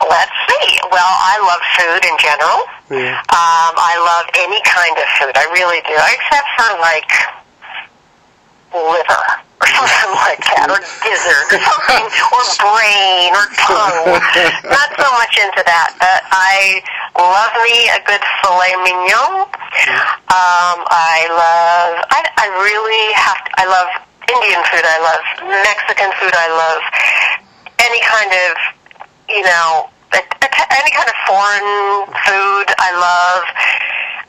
[0.08, 0.80] let's see.
[0.90, 2.64] Well, I love food in general.
[2.86, 3.18] Yeah.
[3.34, 5.34] Um, I love any kind of food.
[5.34, 7.10] I really do, except for like
[8.70, 9.22] liver
[9.58, 14.06] or something like that, or gizzard or something, or brain or tongue.
[14.70, 16.78] Not so much into that, but I
[17.18, 19.50] love me a good filet mignon.
[20.30, 22.06] Um, I love.
[22.14, 23.38] I, I really have.
[23.42, 23.88] To, I love
[24.30, 24.86] Indian food.
[24.86, 26.34] I love Mexican food.
[26.38, 26.82] I love
[27.82, 28.76] any kind of
[29.28, 31.68] you know, any kind of foreign
[32.26, 33.42] food I love.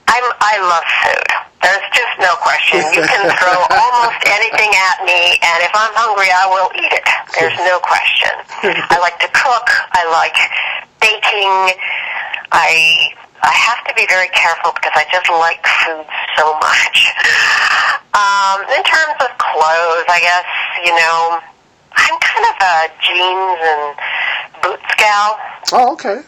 [0.07, 1.29] I'm I love food.
[1.61, 2.79] There's just no question.
[2.95, 7.05] You can throw almost anything at me, and if I'm hungry, I will eat it.
[7.35, 8.31] There's no question.
[8.63, 9.67] I like to cook.
[9.93, 10.37] I like
[11.03, 11.75] baking.
[12.55, 13.11] I
[13.43, 16.07] I have to be very careful because I just like food
[16.39, 16.97] so much.
[18.17, 20.47] Um, in terms of clothes, I guess
[20.87, 21.37] you know
[21.93, 23.85] I'm kind of a jeans and
[24.61, 25.37] boots gal.
[25.73, 26.21] Oh, okay.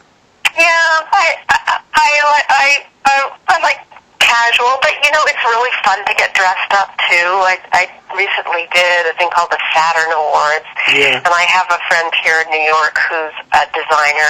[0.57, 1.57] Yeah, I I
[1.93, 2.09] I
[2.49, 2.69] I,
[3.05, 3.15] I,
[3.47, 3.79] I like
[4.19, 7.29] casual, but you know it's really fun to get dressed up too.
[7.47, 7.83] I I
[8.17, 11.21] recently did a thing called the Saturn Awards, Yeah.
[11.21, 14.29] and I have a friend here in New York who's a designer,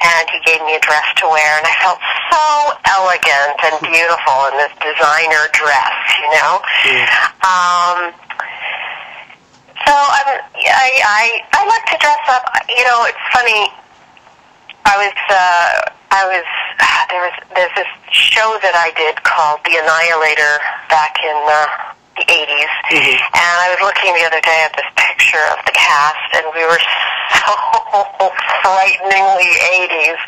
[0.00, 2.00] and he gave me a dress to wear, and I felt
[2.32, 2.44] so
[2.96, 6.52] elegant and beautiful in this designer dress, you know.
[6.88, 7.12] Yeah.
[7.44, 7.98] Um,
[9.90, 12.46] so I'm, I, I, I like to dress up.
[12.70, 13.66] You know, it's funny.
[14.86, 16.46] I was, uh, I was,
[17.10, 20.62] there was, there's this show that I did called The Annihilator
[20.94, 22.70] back in uh, the 80s.
[23.34, 26.62] And I was looking the other day at this picture of the cast, and we
[26.70, 26.78] were
[27.42, 28.30] so
[28.62, 30.22] frighteningly 80s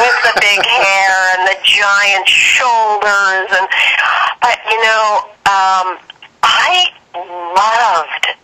[0.00, 3.60] with the big hair and the giant shoulders.
[3.60, 3.68] And,
[4.40, 6.00] but, you know, um,
[6.40, 8.40] I loved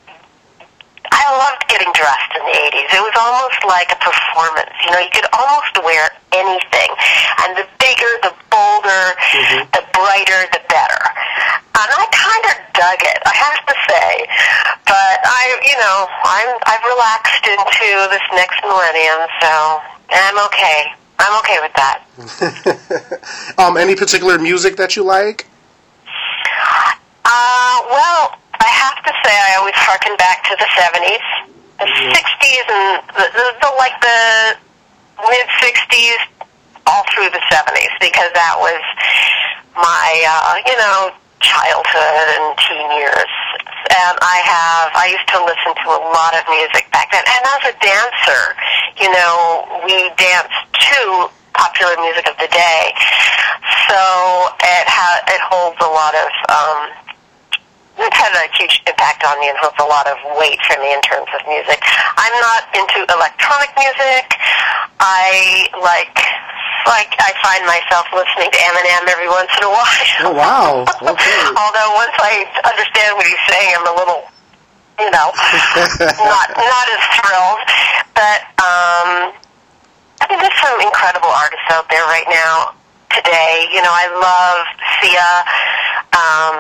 [1.19, 2.89] I loved getting dressed in the 80s.
[2.95, 4.71] It was almost like a performance.
[4.87, 6.91] You know, you could almost wear anything.
[7.43, 9.05] And the bigger, the bolder,
[9.75, 11.03] the brighter, the better.
[11.75, 14.11] And I kind of dug it, I have to say.
[14.87, 19.53] But I, you know, I'm I've relaxed into this next millennium, so
[20.11, 20.79] I'm okay.
[21.19, 21.99] I'm okay with that.
[23.59, 25.47] um, any particular music that you like?
[27.25, 31.27] Uh, well, I have to say I always harken back to the 70s,
[31.79, 34.59] the 60s, and the, the, the like the
[35.31, 36.21] mid 60s
[36.87, 38.81] all through the 70s because that was
[39.77, 43.31] my, uh, you know, childhood and teen years.
[43.89, 47.23] And I have, I used to listen to a lot of music back then.
[47.25, 48.43] And as a dancer,
[49.01, 52.83] you know, we danced to popular music of the day.
[53.87, 54.01] So
[54.61, 56.81] it ha- it holds a lot of, um,
[57.99, 61.03] had a huge impact on me and holds a lot of weight for me in
[61.03, 61.83] terms of music.
[62.17, 64.39] I'm not into electronic music.
[65.03, 66.15] I like
[66.87, 70.07] like I find myself listening to Eminem every once in a while.
[70.25, 70.71] Oh wow!
[70.99, 71.39] Okay.
[71.59, 74.23] Although once I understand what he's saying, I'm a little,
[75.03, 75.29] you know,
[76.23, 77.63] not not as thrilled.
[78.15, 79.11] But um,
[80.23, 82.78] I mean, there's some incredible artists out there right now
[83.15, 83.69] today.
[83.73, 84.65] You know, I love
[85.01, 85.31] Sia.
[86.13, 86.57] Um,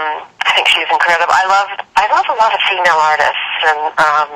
[0.48, 1.32] I think she's incredible.
[1.32, 4.30] I love I love a lot of female artists, and um,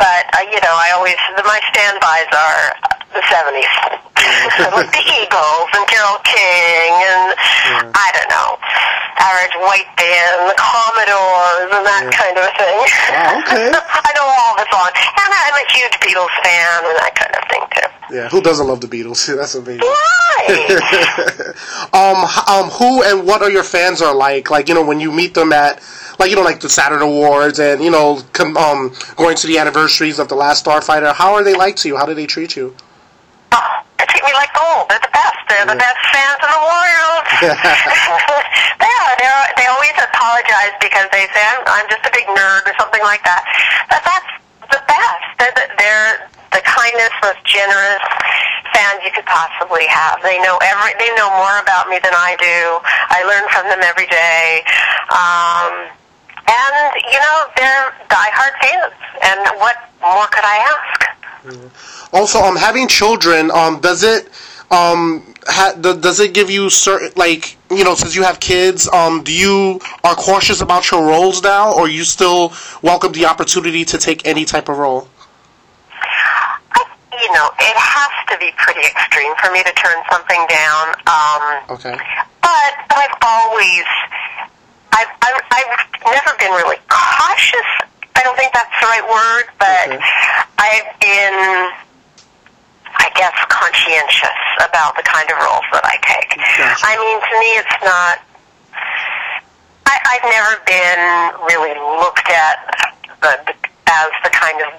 [0.00, 2.62] but uh, you know, I always the, my standbys are
[3.12, 3.74] the '70s,
[4.72, 7.36] like the Eagles and Carole King, and
[7.92, 8.56] I don't know,
[9.20, 12.78] average white band, the Commodores, and that kind of thing.
[13.12, 13.68] Wow, okay.
[14.08, 17.44] I know all the songs, and I'm a huge Beatles fan, and that kind of
[17.52, 17.99] thing too.
[18.12, 19.26] Yeah, who doesn't love the Beatles?
[19.36, 19.80] That's amazing.
[19.80, 20.10] Right.
[21.92, 24.50] um, um, who and what are your fans are like?
[24.50, 25.82] Like, you know, when you meet them at,
[26.18, 29.58] like, you know, like the Saturn Awards and, you know, com- um, going to the
[29.58, 31.96] anniversaries of The Last Starfighter, how are they like to you?
[31.96, 32.74] How do they treat you?
[33.52, 34.88] Oh, they treat me like gold.
[34.88, 35.38] They're the best.
[35.48, 37.22] They're the best fans in the world.
[38.80, 39.12] they are.
[39.18, 43.02] They're, they always apologize because they say I'm, I'm just a big nerd or something
[43.02, 43.44] like that.
[43.88, 44.39] But that's
[44.70, 45.24] the best.
[45.38, 48.02] They're the, they're the kindest, most generous
[48.74, 50.22] fans you could possibly have.
[50.22, 50.94] They know every.
[50.98, 52.78] They know more about me than I do.
[53.10, 54.62] I learn from them every day.
[55.14, 55.90] Um,
[56.46, 58.94] and you know they're diehard fans.
[59.22, 61.00] And what more could I ask?
[62.12, 64.28] Also, um, having children, um, does it,
[64.70, 69.22] um, ha- does it give you certain, like, you know, since you have kids, um,
[69.24, 72.52] do you are cautious about your roles now, or you still
[72.82, 75.08] welcome the opportunity to take any type of role?
[77.12, 80.88] You know, it has to be pretty extreme for me to turn something down.
[81.06, 81.96] Um, Okay.
[82.40, 83.84] but but I've always,
[84.92, 87.68] I've, I've, I've never been really cautious.
[88.16, 90.00] I don't think that's the right word, but Okay.
[90.58, 91.70] I've been,
[93.00, 96.36] I guess, conscientious about the kind of roles that I take.
[96.36, 96.84] Gotcha.
[96.84, 98.20] I mean, to me, it's not.
[99.88, 101.00] I, I've never been
[101.48, 102.60] really looked at
[103.24, 103.54] the, the,
[103.88, 104.70] as the kind of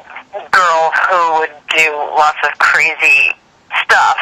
[0.54, 3.34] girl who would do lots of crazy
[3.84, 4.18] stuff,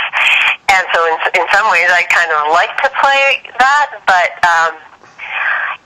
[0.71, 3.99] and so in in some ways, I kind of like to play that.
[4.07, 4.79] But um,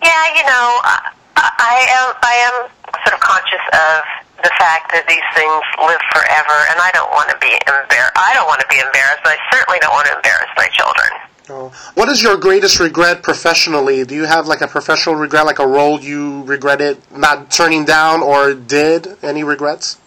[0.06, 2.56] yeah, you know, I, I am I am
[3.04, 3.98] sort of conscious of
[4.44, 8.32] the fact that these things live forever, and I don't want to be embar- I
[8.36, 9.24] don't want to be embarrassed.
[9.24, 11.10] But I certainly don't want to embarrass my children.
[11.50, 11.74] Oh.
[11.96, 14.04] What is your greatest regret professionally?
[14.06, 18.22] Do you have like a professional regret, like a role you regretted not turning down
[18.22, 19.18] or did?
[19.24, 19.98] Any regrets?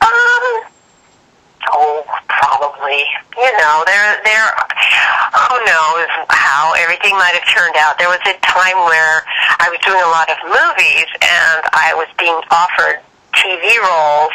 [0.00, 0.62] Um,
[1.72, 3.04] oh, probably.
[3.36, 4.48] You know, there, there.
[5.34, 7.98] Who knows how everything might have turned out?
[7.98, 9.22] There was a time where
[9.60, 13.04] I was doing a lot of movies, and I was being offered
[13.36, 14.34] TV roles,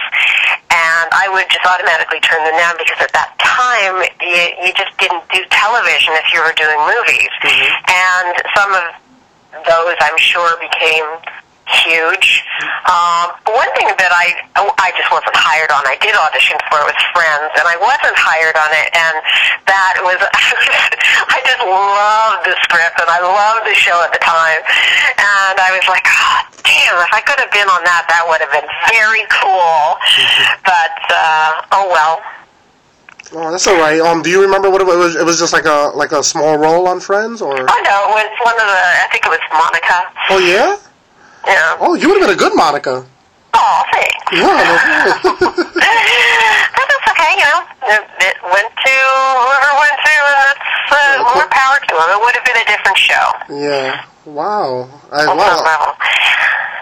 [0.72, 4.96] and I would just automatically turn them down because at that time you, you just
[4.98, 7.74] didn't do television if you were doing movies, mm-hmm.
[7.90, 8.86] and some of
[9.68, 11.08] those I'm sure became
[11.68, 12.44] huge.
[12.88, 15.84] Um, one thing that I I just wasn't hired on.
[15.88, 18.88] I did audition for it with friends, and I wasn't hired on it.
[18.92, 19.16] And
[19.68, 20.20] that was
[21.34, 24.62] I just loved the script, and I loved the show at the time.
[25.18, 28.44] And I was like, oh, damn, if I could have been on that, that would
[28.44, 29.98] have been very cool.
[30.68, 32.20] But uh, oh well.
[33.36, 34.00] Oh, that's all right.
[34.00, 35.16] Um, do you remember what it was?
[35.16, 38.30] It was just like a like a small role on Friends, or Oh no, it
[38.30, 38.82] was one of the.
[39.02, 39.98] I think it was Monica.
[40.30, 40.78] oh yeah,
[41.46, 41.78] Yeah.
[41.80, 43.06] oh you would have been a good Monica.
[43.56, 44.18] Oh, thanks.
[44.34, 47.62] Yeah, but that's okay, you know.
[47.86, 48.94] It, it went to
[49.46, 52.10] whoever went to, and that's uh, more power to them.
[52.10, 54.06] It would have been a different show yeah.
[54.26, 54.90] Wow.
[55.12, 55.96] I, wow.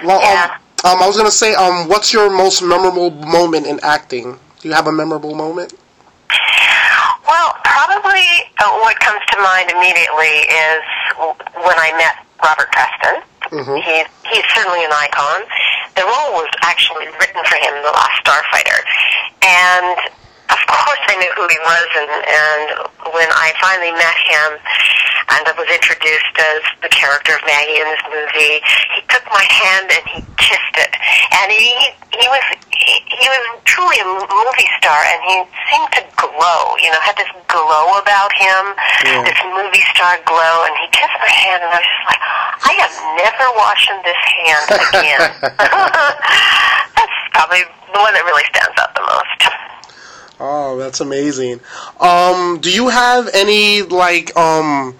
[0.06, 0.58] Well, Yeah.
[0.86, 4.38] um, um, I was gonna say, um, what's your most memorable moment in acting?
[4.62, 5.74] Do you have a memorable moment?
[7.28, 8.24] Well, probably
[8.60, 10.82] uh, what comes to mind immediately is
[11.18, 13.22] when I met Robert Preston,
[13.52, 13.84] Mhm.
[13.84, 15.44] He's he's certainly an icon.
[15.96, 18.80] The role was actually written for him in The Last Starfighter,
[19.44, 19.98] and
[20.52, 21.88] of course I knew who he was.
[21.98, 22.64] And, and
[23.16, 24.50] when I finally met him,
[25.32, 28.60] and I was introduced as the character of Maggie in this movie,
[28.96, 30.92] he took my hand and he kissed it,
[31.40, 31.72] and he
[32.20, 32.44] he was
[32.76, 35.36] he, he was truly a movie star, and he
[35.72, 36.76] seemed to glow.
[36.84, 38.64] You know, had this glow about him,
[39.08, 39.24] Yeah.
[39.24, 42.22] this movie star glow, and he kissed my hand, and I was just like,
[42.68, 42.94] I am
[43.24, 45.24] never washing this hand again.
[46.98, 49.40] That's probably the one that really stands out the most.
[50.44, 51.60] Oh, that's amazing.
[52.00, 54.96] Um, do you have any like um,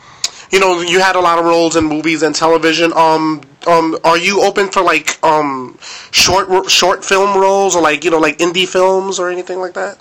[0.52, 2.94] you know, you had a lot of roles in movies and television.
[2.94, 5.80] Um, um, are you open for like um,
[6.12, 9.98] short short film roles or like you know like indie films or anything like that?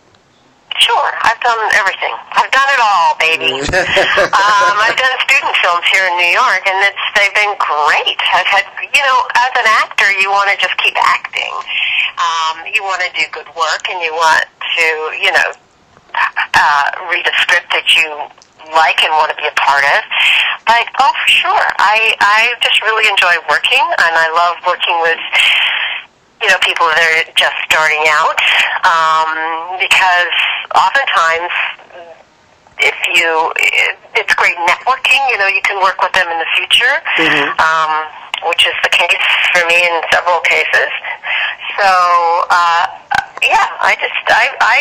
[0.81, 2.16] Sure, I've done everything.
[2.33, 3.53] I've done it all, baby.
[4.33, 8.16] um, I've done student films here in New York, and it's they've been great.
[8.33, 11.53] I've had, you know, as an actor, you want to just keep acting.
[12.16, 14.87] Um, you want to do good work, and you want to,
[15.20, 15.53] you know,
[16.16, 18.09] uh, read a script that you
[18.72, 20.01] like and want to be a part of.
[20.64, 25.20] But oh, for sure, I I just really enjoy working, and I love working with
[26.43, 28.38] you know, people that are just starting out,
[28.88, 29.28] um,
[29.76, 30.32] because
[30.72, 31.53] oftentimes
[32.80, 33.53] if you,
[34.16, 36.97] it's great networking, you know, you can work with them in the future,
[37.61, 37.93] um,
[38.49, 39.20] which is the case
[39.53, 40.88] for me in several cases.
[41.76, 41.88] So,
[42.49, 42.88] uh,
[43.45, 44.76] yeah, I just, I, I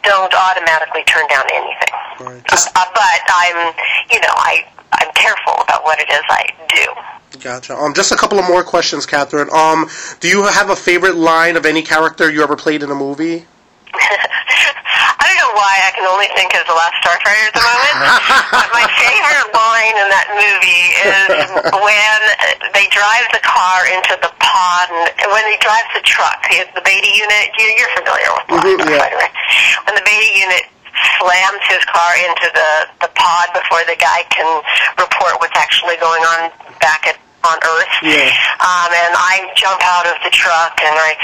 [0.00, 1.94] don't automatically turn down anything.
[2.24, 2.44] Right.
[2.48, 3.74] Uh, uh, but I'm,
[4.08, 6.88] you know, I, I'm careful about what it is I do.
[7.40, 7.76] Gotcha.
[7.76, 9.48] Um, just a couple of more questions, Catherine.
[9.52, 9.88] Um,
[10.20, 13.44] do you have a favorite line of any character you ever played in a movie?
[13.94, 17.94] I don't know why I can only think of the last Starfighter at the moment.
[18.62, 22.20] but my favorite line in that movie is when
[22.72, 24.86] they drive the car into the pod,
[25.18, 27.52] and when he drives the truck, the, the Beta unit.
[27.58, 29.02] You, you're familiar with the Last yeah.
[29.12, 29.34] Right?
[29.84, 30.64] When the Beta unit
[31.18, 32.70] slams his car into the
[33.06, 34.48] the pod before the guy can
[34.98, 36.50] report what's actually going on
[36.80, 37.94] back at on Earth.
[38.02, 38.26] Yeah.
[38.58, 41.14] Um, and I jump out of the truck and I,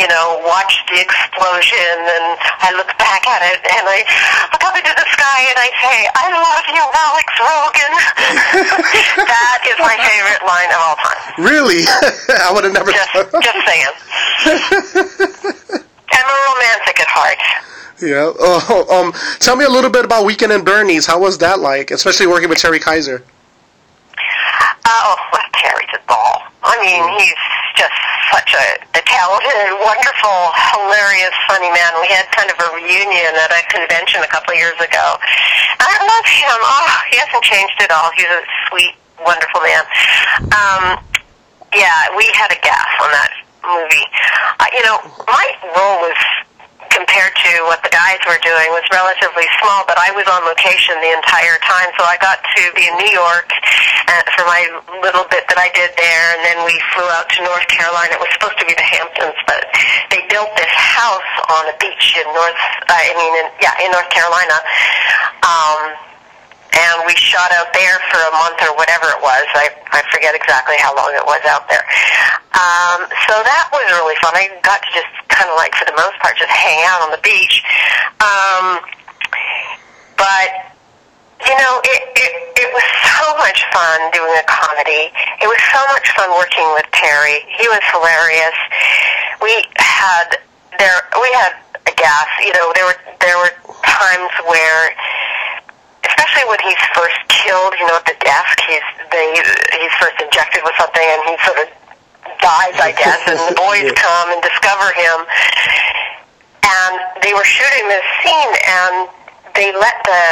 [0.00, 4.00] you know, watch the explosion and I look back at it and I
[4.48, 7.92] look up into the sky and I say, I love you, Alex Rogan.
[9.28, 11.20] that is my favorite line of all time.
[11.36, 11.84] Really?
[12.46, 12.88] I would have never.
[12.88, 13.94] Just, just saying.
[16.18, 17.38] I'm a romantic at heart.
[18.00, 18.30] Yeah.
[18.38, 21.06] Oh, um, tell me a little bit about Weekend at Bernie's.
[21.06, 23.22] How was that like, especially working with Terry Kiser?
[24.86, 25.16] Oh,
[25.54, 26.46] Terry's a ball.
[26.62, 27.34] I mean, he's
[27.74, 27.98] just
[28.30, 30.38] such a, a talented, wonderful,
[30.78, 31.90] hilarious, funny man.
[31.98, 35.18] We had kind of a reunion at a convention a couple of years ago.
[35.82, 36.58] I love him.
[36.62, 38.10] Oh, he hasn't changed at all.
[38.14, 39.84] He's a sweet, wonderful man.
[40.54, 40.82] Um,
[41.74, 43.32] yeah, we had a gas on that
[43.66, 44.06] movie.
[44.62, 46.18] Uh, you know, my role was
[46.90, 50.96] compared to what the guys were doing was relatively small, but I was on location
[51.00, 53.48] the entire time, so I got to be in New York
[54.08, 54.62] uh, for my
[55.04, 58.16] little bit that I did there, and then we flew out to North Carolina.
[58.16, 59.62] It was supposed to be the Hamptons, but
[60.10, 62.58] they built this house on a beach in North,
[62.88, 64.56] uh, I mean, in, yeah, in North Carolina.
[65.44, 66.07] Um,
[66.74, 69.46] and we shot out there for a month or whatever it was.
[69.56, 71.84] I I forget exactly how long it was out there.
[72.58, 74.34] Um, so that was really fun.
[74.34, 77.10] I got to just kind of like, for the most part, just hang out on
[77.14, 77.62] the beach.
[78.18, 78.82] Um,
[80.18, 80.74] but
[81.46, 85.14] you know, it, it it was so much fun doing a comedy.
[85.38, 87.46] It was so much fun working with Terry.
[87.54, 88.58] He was hilarious.
[89.38, 90.42] We had
[90.82, 91.54] there we had
[91.86, 92.26] a gas.
[92.42, 93.54] You know, there were there were
[93.86, 94.90] times where
[96.28, 99.32] especially when he's first killed, you know, at the desk, he's they
[99.80, 101.68] he's first injected with something and he sort of
[102.44, 103.96] dies, I guess, and the boys Yeah.
[103.96, 105.18] come and discover him.
[106.68, 109.08] And they were shooting this scene and
[109.56, 110.22] they let the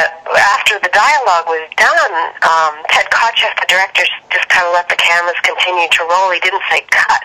[0.53, 2.12] after the dialogue was done,
[2.44, 6.30] um, Ted Kotcheff, the director, just kind of let the cameras continue to roll.
[6.30, 7.24] He didn't say cut.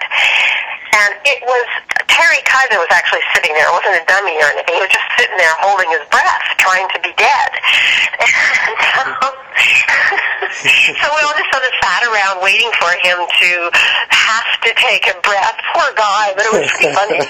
[0.95, 1.67] And it was
[2.12, 3.72] Terry Kiser was actually sitting there.
[3.72, 4.76] It wasn't a dummy or anything.
[4.76, 7.51] He was just sitting there holding his breath, trying to be dead.
[10.99, 13.72] so we all just sort of sat around waiting for him to
[14.12, 15.55] have to take a breath.
[15.72, 17.20] Poor guy, but it was pretty funny.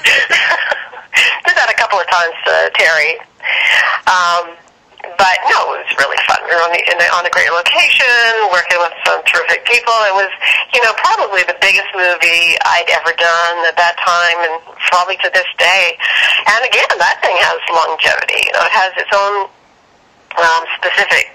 [1.46, 3.22] Did that a couple of times to Terry.
[4.10, 4.58] Um,
[5.18, 6.40] but no, it was really fun.
[6.46, 9.94] We were on, the, in the, on a great location, working with some terrific people.
[10.10, 10.32] It was,
[10.74, 14.56] you know, probably the biggest movie I'd ever done at that time, and
[14.90, 15.98] probably to this day.
[16.50, 18.46] And again, that thing has longevity.
[18.46, 19.50] You know, it has its own
[20.38, 21.34] um, specific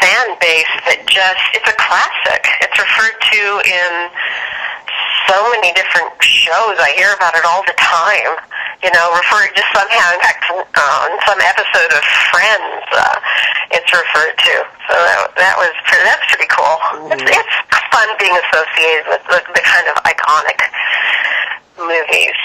[0.00, 2.42] fan base that just, it's a classic.
[2.62, 3.92] It's referred to in
[5.28, 6.80] so many different shows.
[6.80, 8.40] I hear about it all the time.
[8.82, 13.18] You know, referred just somehow, in fact, uh, some episode of Friends, uh,
[13.74, 14.54] it's referred to.
[14.88, 16.78] So that, that was, pretty, that's pretty cool.
[17.10, 17.56] It's, it's
[17.90, 20.58] fun being associated with the, the kind of iconic
[21.76, 22.38] movies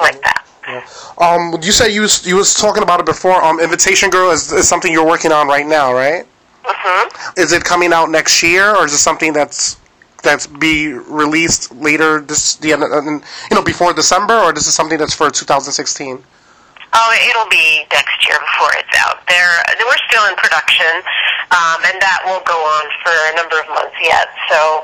[0.00, 0.44] like that.
[0.68, 0.84] Yeah.
[1.18, 3.42] Um, you said you was, you was talking about it before.
[3.42, 6.26] Um, Imitation Girl is, is something you're working on right now, right?
[6.62, 9.78] hmm Is it coming out next year, or is it something that's
[10.22, 14.74] that's be released later this the end, uh, you know before December, or this is
[14.74, 16.22] something that's for 2016?
[16.92, 19.22] Oh, it'll be next year before it's out.
[19.30, 19.54] There,
[19.86, 20.90] we're still in production,
[21.54, 24.26] um, and that will go on for a number of months yet.
[24.50, 24.82] So,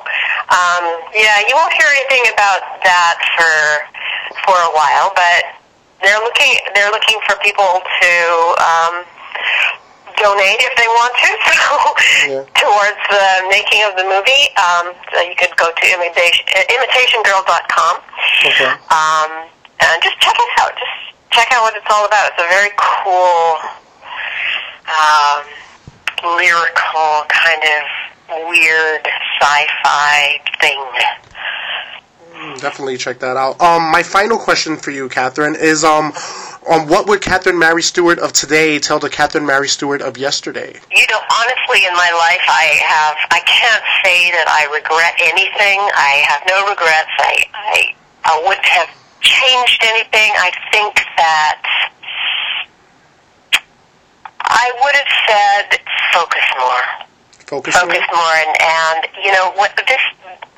[0.54, 3.50] um, yeah, you won't hear anything about that for
[4.46, 5.10] for a while.
[5.18, 5.50] But
[5.98, 8.12] they're looking they're looking for people to
[8.62, 8.94] um,
[10.18, 11.28] donate if they want to.
[11.66, 12.44] So, Yeah.
[12.54, 17.94] towards the making of the movie, um, so you could go to imitation, imitationgirl.com
[18.46, 18.64] Okay.
[18.90, 19.30] um,
[19.80, 20.72] and just check it out.
[20.78, 20.96] Just
[21.30, 22.30] check out what it's all about.
[22.32, 23.56] It's a very cool,
[24.86, 25.42] um,
[26.38, 29.06] lyrical kind of weird
[29.40, 30.82] sci-fi thing.
[32.60, 33.60] Definitely check that out.
[33.60, 36.12] Um, my final question for you, Catherine, is um,
[36.68, 40.74] um, what would Catherine Mary Stewart of today tell the Catherine Mary Stewart of yesterday?
[40.90, 45.78] You know, honestly, in my life, I have, I can't say that I regret anything.
[45.94, 47.14] I have no regrets.
[47.18, 47.94] I, I,
[48.24, 48.90] I wouldn't have
[49.20, 50.32] changed anything.
[50.34, 51.62] I think that
[54.40, 55.80] I would have said
[56.12, 57.05] focus more.
[57.46, 57.78] Focus.
[57.78, 60.02] focus more and, and you know what this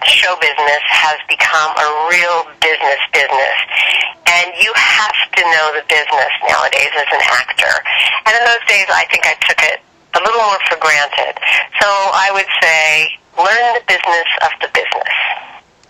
[0.09, 3.59] show business has become a real business business
[4.25, 7.75] and you have to know the business nowadays as an actor
[8.25, 9.85] and in those days i think i took it
[10.17, 11.37] a little more for granted
[11.77, 15.13] so i would say learn the business of the business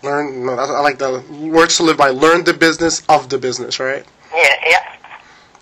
[0.03, 0.49] Learn.
[0.49, 2.11] I like the words to live by.
[2.11, 4.07] Learn the business of the business, right?
[4.33, 4.98] yeah yeah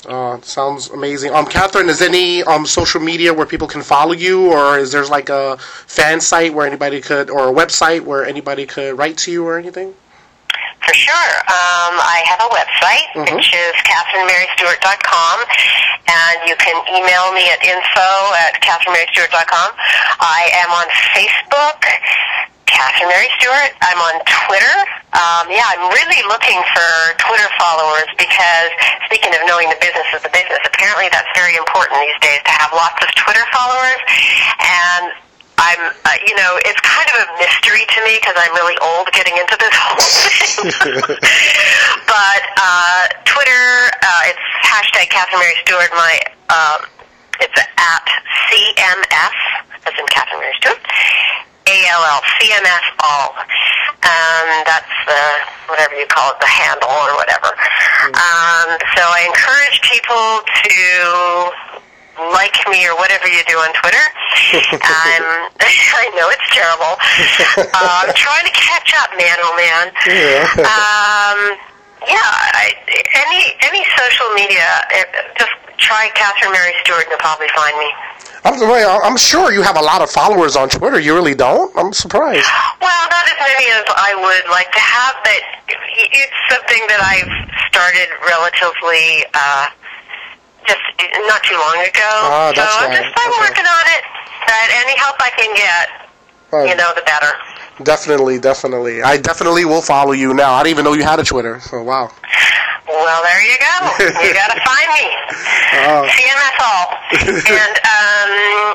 [0.04, 1.32] Uh, sounds amazing.
[1.32, 4.92] Um, Catherine, is there any um social media where people can follow you, or is
[4.92, 9.16] there like a fan site where anybody could, or a website where anybody could write
[9.18, 9.94] to you or anything?
[10.86, 11.32] For sure.
[11.50, 13.34] Um, I have a website, Mhm.
[13.34, 15.44] which is CatherineMaryStewart.com,
[16.06, 19.72] and you can email me at info at CatherineMaryStewart.com.
[20.20, 20.86] I am on
[21.16, 21.82] Facebook,
[22.66, 23.72] Catherine Mary Stewart.
[23.82, 24.76] I'm on Twitter.
[25.16, 28.68] Um, yeah, I'm really looking for Twitter followers because,
[29.08, 32.52] speaking of knowing the business of the business, apparently that's very important these days to
[32.52, 33.96] have lots of Twitter followers.
[34.60, 35.16] And
[35.56, 39.08] I'm, uh, you know, it's kind of a mystery to me because I'm really old
[39.16, 41.00] getting into this whole thing.
[42.12, 45.88] but uh, Twitter, uh, it's hashtag Catherine Mary Stewart.
[45.96, 46.12] My,
[46.52, 46.84] um,
[47.40, 48.04] it's at
[48.52, 49.36] CMS,
[49.88, 50.76] as in Catherine Mary Stewart.
[51.66, 53.32] ALL, CMS all.
[54.04, 55.22] Um, that's the,
[55.68, 57.50] whatever you call it, the handle or whatever.
[58.12, 60.76] Um, so I encourage people to
[62.32, 64.04] like me or whatever you do on Twitter.
[64.80, 65.26] I'm,
[65.60, 66.94] I know it's terrible.
[67.76, 69.92] Uh, I'm trying to catch up, man, oh man.
[70.06, 70.48] Yeah.
[70.64, 71.58] Um,
[72.08, 72.72] yeah, I,
[73.12, 75.04] any any social media, eh,
[75.38, 77.90] just try Catherine Mary Stewart and you'll probably find me.
[78.46, 78.54] I'm,
[79.02, 81.00] I'm sure you have a lot of followers on Twitter.
[81.00, 81.74] You really don't?
[81.76, 82.46] I'm surprised.
[82.80, 85.40] Well, not as many as I would like to have, but
[86.14, 87.32] it's something that I've
[87.66, 89.66] started relatively uh,
[90.62, 90.84] just
[91.26, 92.12] not too long ago.
[92.30, 93.42] Ah, that's so I'm just I'm Okay.
[93.50, 94.02] working on it.
[94.46, 95.86] But any help I can get,
[96.54, 97.34] Uh, you know, the better.
[97.82, 99.02] Definitely, definitely.
[99.02, 100.54] I definitely will follow you now.
[100.54, 101.60] I didn't even know you had a Twitter.
[101.60, 102.10] So wow.
[102.88, 103.76] Well, there you go.
[104.24, 105.04] you got to find me.
[105.84, 106.08] Oh.
[106.08, 106.86] CMS all.
[107.52, 108.30] and um,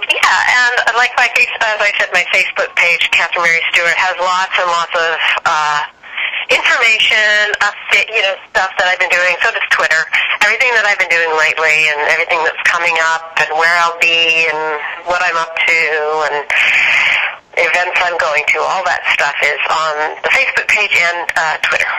[0.06, 4.14] yeah, and like my face, as I said, my Facebook page, Catherine Mary Stewart, has
[4.22, 5.12] lots and lots of
[5.50, 5.80] uh,
[6.54, 9.34] information, update, you know, stuff that I've been doing.
[9.42, 10.04] So does Twitter.
[10.46, 14.46] Everything that I've been doing lately, and everything that's coming up, and where I'll be,
[14.52, 14.62] and
[15.10, 15.80] what I'm up to,
[16.30, 16.46] and
[17.62, 18.60] events I'm going to.
[18.60, 19.94] All that stuff is on
[20.26, 21.90] the Facebook page and uh, Twitter.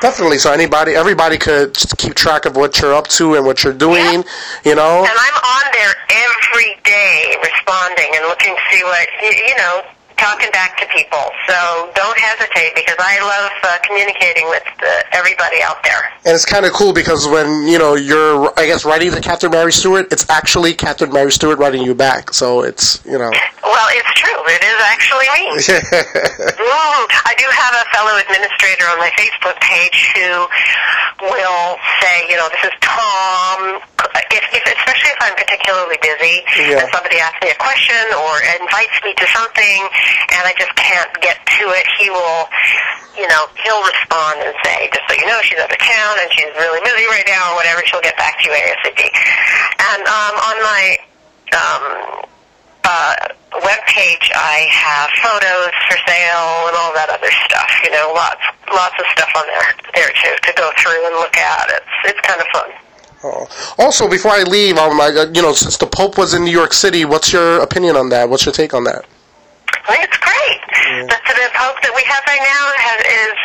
[0.00, 0.38] Definitely.
[0.38, 3.76] So anybody, everybody could just keep track of what you're up to and what you're
[3.76, 4.24] doing.
[4.64, 5.04] You know.
[5.04, 9.82] And I'm on there every day responding and looking to see what, you, you know,
[10.20, 11.24] talking back to people.
[11.48, 16.12] So don't hesitate because I love uh, communicating with uh, everybody out there.
[16.24, 19.52] And it's kind of cool because when you know you're, I guess, writing to Catherine
[19.52, 22.32] Mary Stewart, it's actually Catherine Mary Stewart writing you back.
[22.34, 23.30] So it's you know.
[23.64, 24.40] Well, it's true.
[24.46, 25.44] It is actually me.
[26.60, 30.46] Mm, I do have a fellow administrator on my Facebook page who
[31.24, 33.80] will say, you know, this is Tom,
[34.32, 36.84] if, if especially if I'm particularly busy Yeah.
[36.84, 39.80] and somebody asks me a question or invites me to something
[40.36, 42.46] and I just can't get to it, he will,
[43.16, 46.28] you know, he'll respond and say, just so you know, she's out of town and
[46.32, 47.82] she's really busy right now or whatever.
[47.86, 49.00] She'll get back to you ASAP.
[49.92, 50.82] And um, on my
[51.52, 51.84] um,
[52.84, 53.14] uh,
[53.62, 57.70] web page, I have photos for sale and all that other stuff.
[57.84, 58.42] You know, lots
[58.72, 61.70] lots of stuff on there there to to go through and look at.
[61.70, 62.70] It's it's kind of fun.
[63.22, 63.74] Oh.
[63.78, 66.50] Also, before I leave, um, I, uh, you know, since the Pope was in New
[66.50, 68.30] York City, what's your opinion on that?
[68.30, 69.04] What's your take on that?
[69.88, 70.60] It's great.
[71.08, 73.36] The, the Pope that we have right now has, is,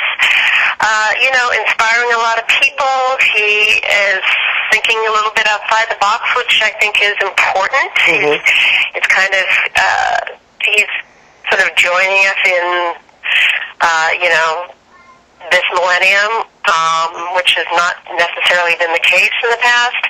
[0.84, 2.96] uh, you know, inspiring a lot of people.
[3.36, 4.24] He is
[4.72, 7.90] thinking a little bit outside the box, which I think is important.
[8.04, 8.44] He's,
[9.00, 9.46] it's kind of,
[9.80, 10.20] uh,
[10.64, 10.92] he's
[11.48, 12.68] sort of joining us in,
[13.82, 14.68] uh, you know,
[15.52, 20.02] this millennium, um, which has not necessarily been the case in the past.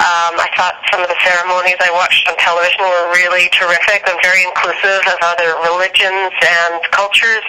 [0.00, 4.18] Um, I thought some of the ceremonies I watched on television were really terrific and
[4.20, 7.46] very inclusive of other religions and cultures.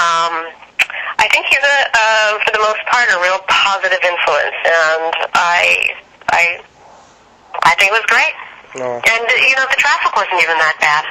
[0.00, 0.50] Um,
[1.20, 5.94] I think he's a, uh, for the most part, a real positive influence, and I,
[6.32, 6.42] I,
[7.62, 8.34] I think it was great.
[8.76, 9.02] No.
[9.02, 11.04] And uh, you know, the traffic wasn't even that bad.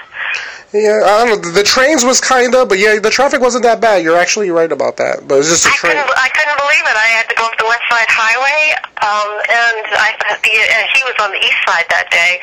[0.69, 1.49] Yeah, I don't know.
[1.49, 4.05] The, trains was kind of, but yeah, the traffic wasn't that bad.
[4.05, 5.25] You're actually right about that.
[5.25, 5.97] But it's just a I train.
[5.97, 6.93] couldn't, I couldn't believe it.
[6.93, 11.01] I had to go up the West Side Highway, um, and I, and uh, he
[11.09, 12.37] was on the East Side that day.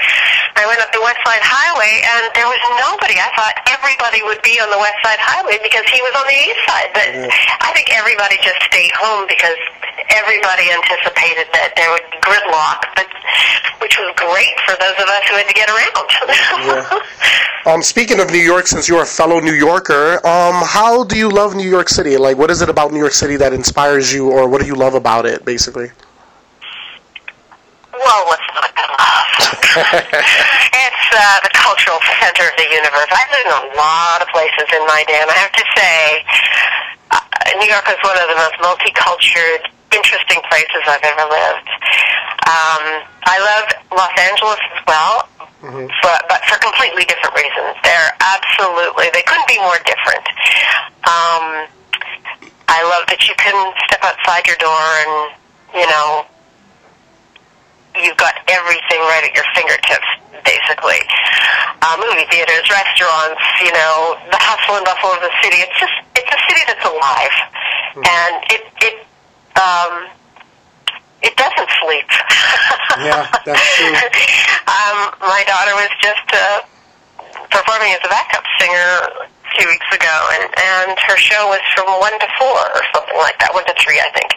[0.58, 3.14] I went up the West Side Highway, and there was nobody.
[3.14, 6.38] I thought everybody would be on the West Side Highway because he was on the
[6.50, 6.90] East Side.
[6.98, 7.62] But mm-hmm.
[7.62, 9.54] I think everybody just stayed home because
[10.10, 13.06] everybody anticipated that there would be gridlock, but
[13.80, 17.02] which was great for those of us who had to get around.
[17.66, 21.28] Um, speaking of New York, since you're a fellow New Yorker, um, how do you
[21.28, 22.16] love New York City?
[22.16, 24.76] Like, what is it about New York City that inspires you, or what do you
[24.76, 25.90] love about it, basically?
[27.90, 29.26] Well, what's not to love?
[30.78, 33.10] it's uh, the cultural center of the universe.
[33.10, 36.22] I've lived in a lot of places in my day, and I have to say,
[37.10, 37.20] uh,
[37.58, 41.68] New York is one of the most multicultural, interesting places I've ever lived.
[42.46, 42.84] Um,
[43.26, 45.26] I love Los Angeles as well,
[46.02, 47.74] but, but for completely different reasons.
[47.82, 50.26] They're absolutely, they couldn't be more different.
[51.06, 51.66] Um,
[52.68, 53.54] I love that you can
[53.86, 55.34] step outside your door and,
[55.74, 56.26] you know,
[58.02, 60.10] you've got everything right at your fingertips,
[60.44, 61.00] basically.
[61.80, 65.62] Uh, movie theaters, restaurants, you know, the hustle and bustle of the city.
[65.62, 67.36] It's just, it's a city that's alive.
[67.96, 69.05] And it, it,
[69.56, 70.08] um,
[71.22, 72.08] it doesn't sleep.
[72.96, 73.92] Yeah, that's true.
[73.92, 76.64] um, my daughter was just, uh,
[77.50, 81.88] performing as a backup singer a few weeks ago, and, and her show was from
[81.88, 84.28] 1 to 4 or something like that, 1 to 3, I think,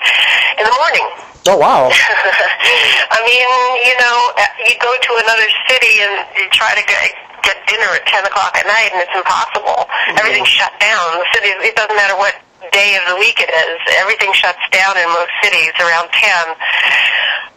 [0.60, 1.08] in the morning.
[1.48, 1.88] Oh wow!
[3.16, 3.48] I mean,
[3.88, 7.16] you know, uh, you go to another city and you try to get,
[7.48, 9.88] get dinner at 10 o'clock at night, and it's impossible.
[10.20, 11.24] Everything's shut down.
[11.24, 12.36] The city, it doesn't matter what
[12.72, 13.80] day of the week it is.
[13.98, 16.30] Everything shuts down in most cities around 10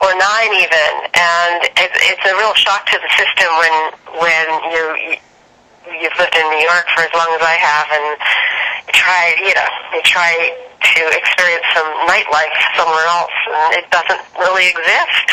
[0.02, 0.20] or 9
[0.60, 0.90] even.
[1.14, 3.74] And it's, it's a real shock to the system when,
[4.20, 5.18] when you
[5.90, 8.06] you've lived in New York for as long as I have, and
[8.94, 10.30] try, you know, you try
[10.78, 15.26] to experience some nightlife somewhere else, and it doesn't really exist.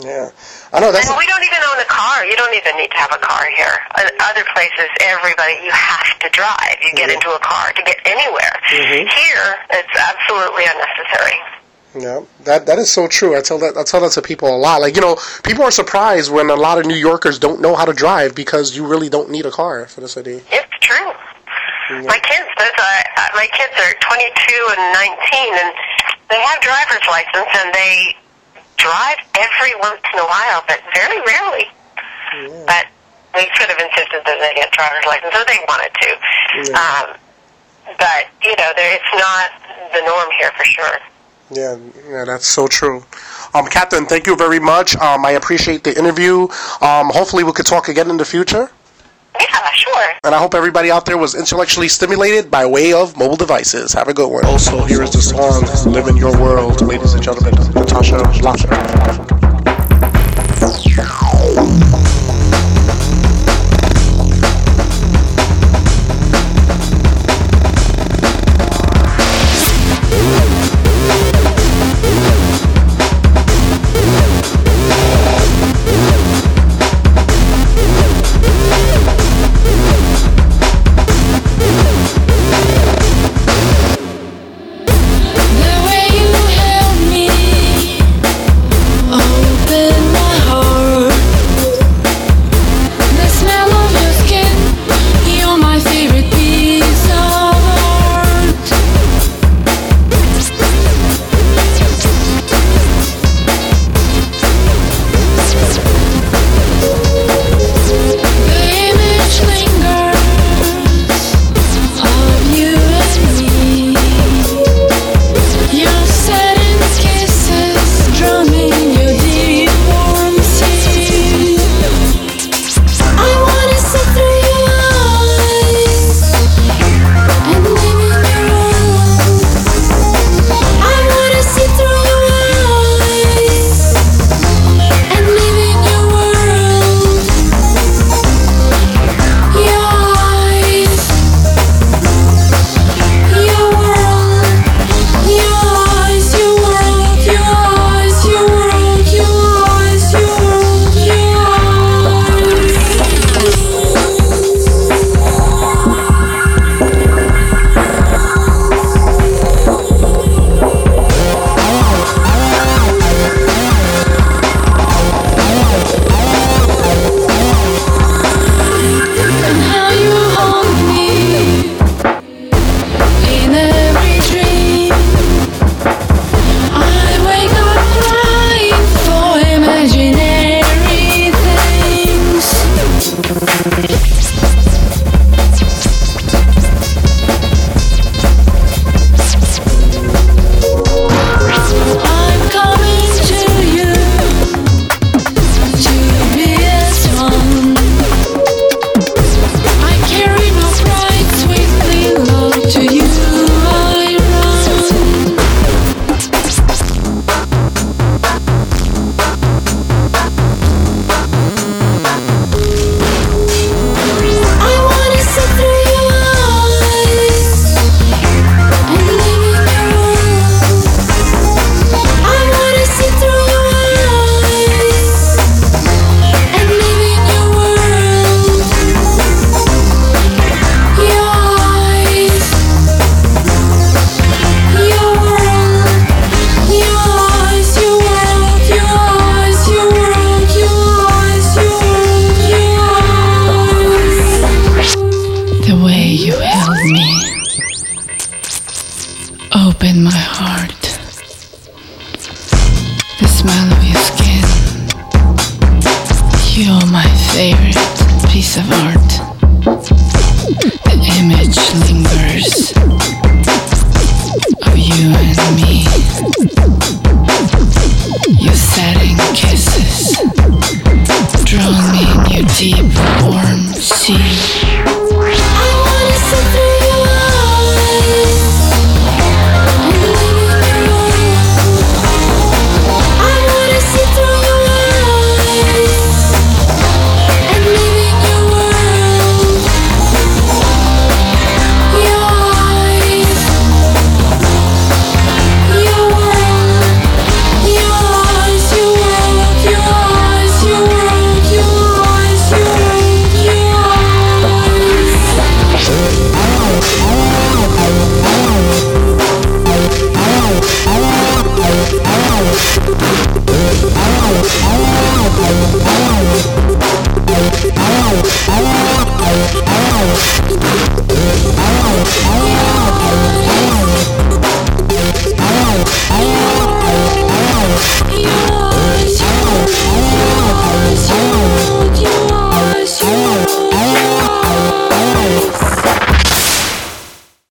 [0.00, 0.30] Yeah,
[0.72, 1.08] I know that's.
[1.08, 2.24] And we don't even own a car.
[2.24, 3.76] You don't even need to have a car here.
[4.00, 6.76] In other places, everybody, you have to drive.
[6.82, 8.54] You get into a car to get anywhere.
[8.70, 11.38] Here, it's absolutely unnecessary.
[11.94, 13.36] Yeah, that that is so true.
[13.36, 14.80] I tell that I tell that to people a lot.
[14.80, 17.84] Like you know, people are surprised when a lot of New Yorkers don't know how
[17.84, 20.40] to drive because you really don't need a car for the city.
[20.52, 21.12] It's true.
[21.90, 25.74] My kids, those are, uh, my kids are 22 and 19, and
[26.30, 28.14] they have driver's license, and they
[28.80, 31.68] drive every once in a while, but very rarely.
[32.66, 32.86] But
[33.34, 36.10] we sort of insisted that they get driver's license, so they wanted to.
[36.74, 37.06] Um,
[37.98, 39.50] but you know, there, it's not
[39.92, 40.98] the norm here for sure.
[41.52, 41.76] Yeah,
[42.08, 43.04] yeah, that's so true.
[43.54, 44.96] Um, Captain, thank you very much.
[44.96, 46.42] Um, I appreciate the interview.
[46.80, 48.70] Um, hopefully, we could talk again in the future.
[49.40, 50.06] Yeah, sure.
[50.24, 53.92] And I hope everybody out there was intellectually stimulated by way of mobile devices.
[53.92, 54.44] Have a good one.
[54.44, 57.54] Also, here is the song "Live in Your World," ladies and gentlemen.
[57.74, 58.68] Natasha Lasser.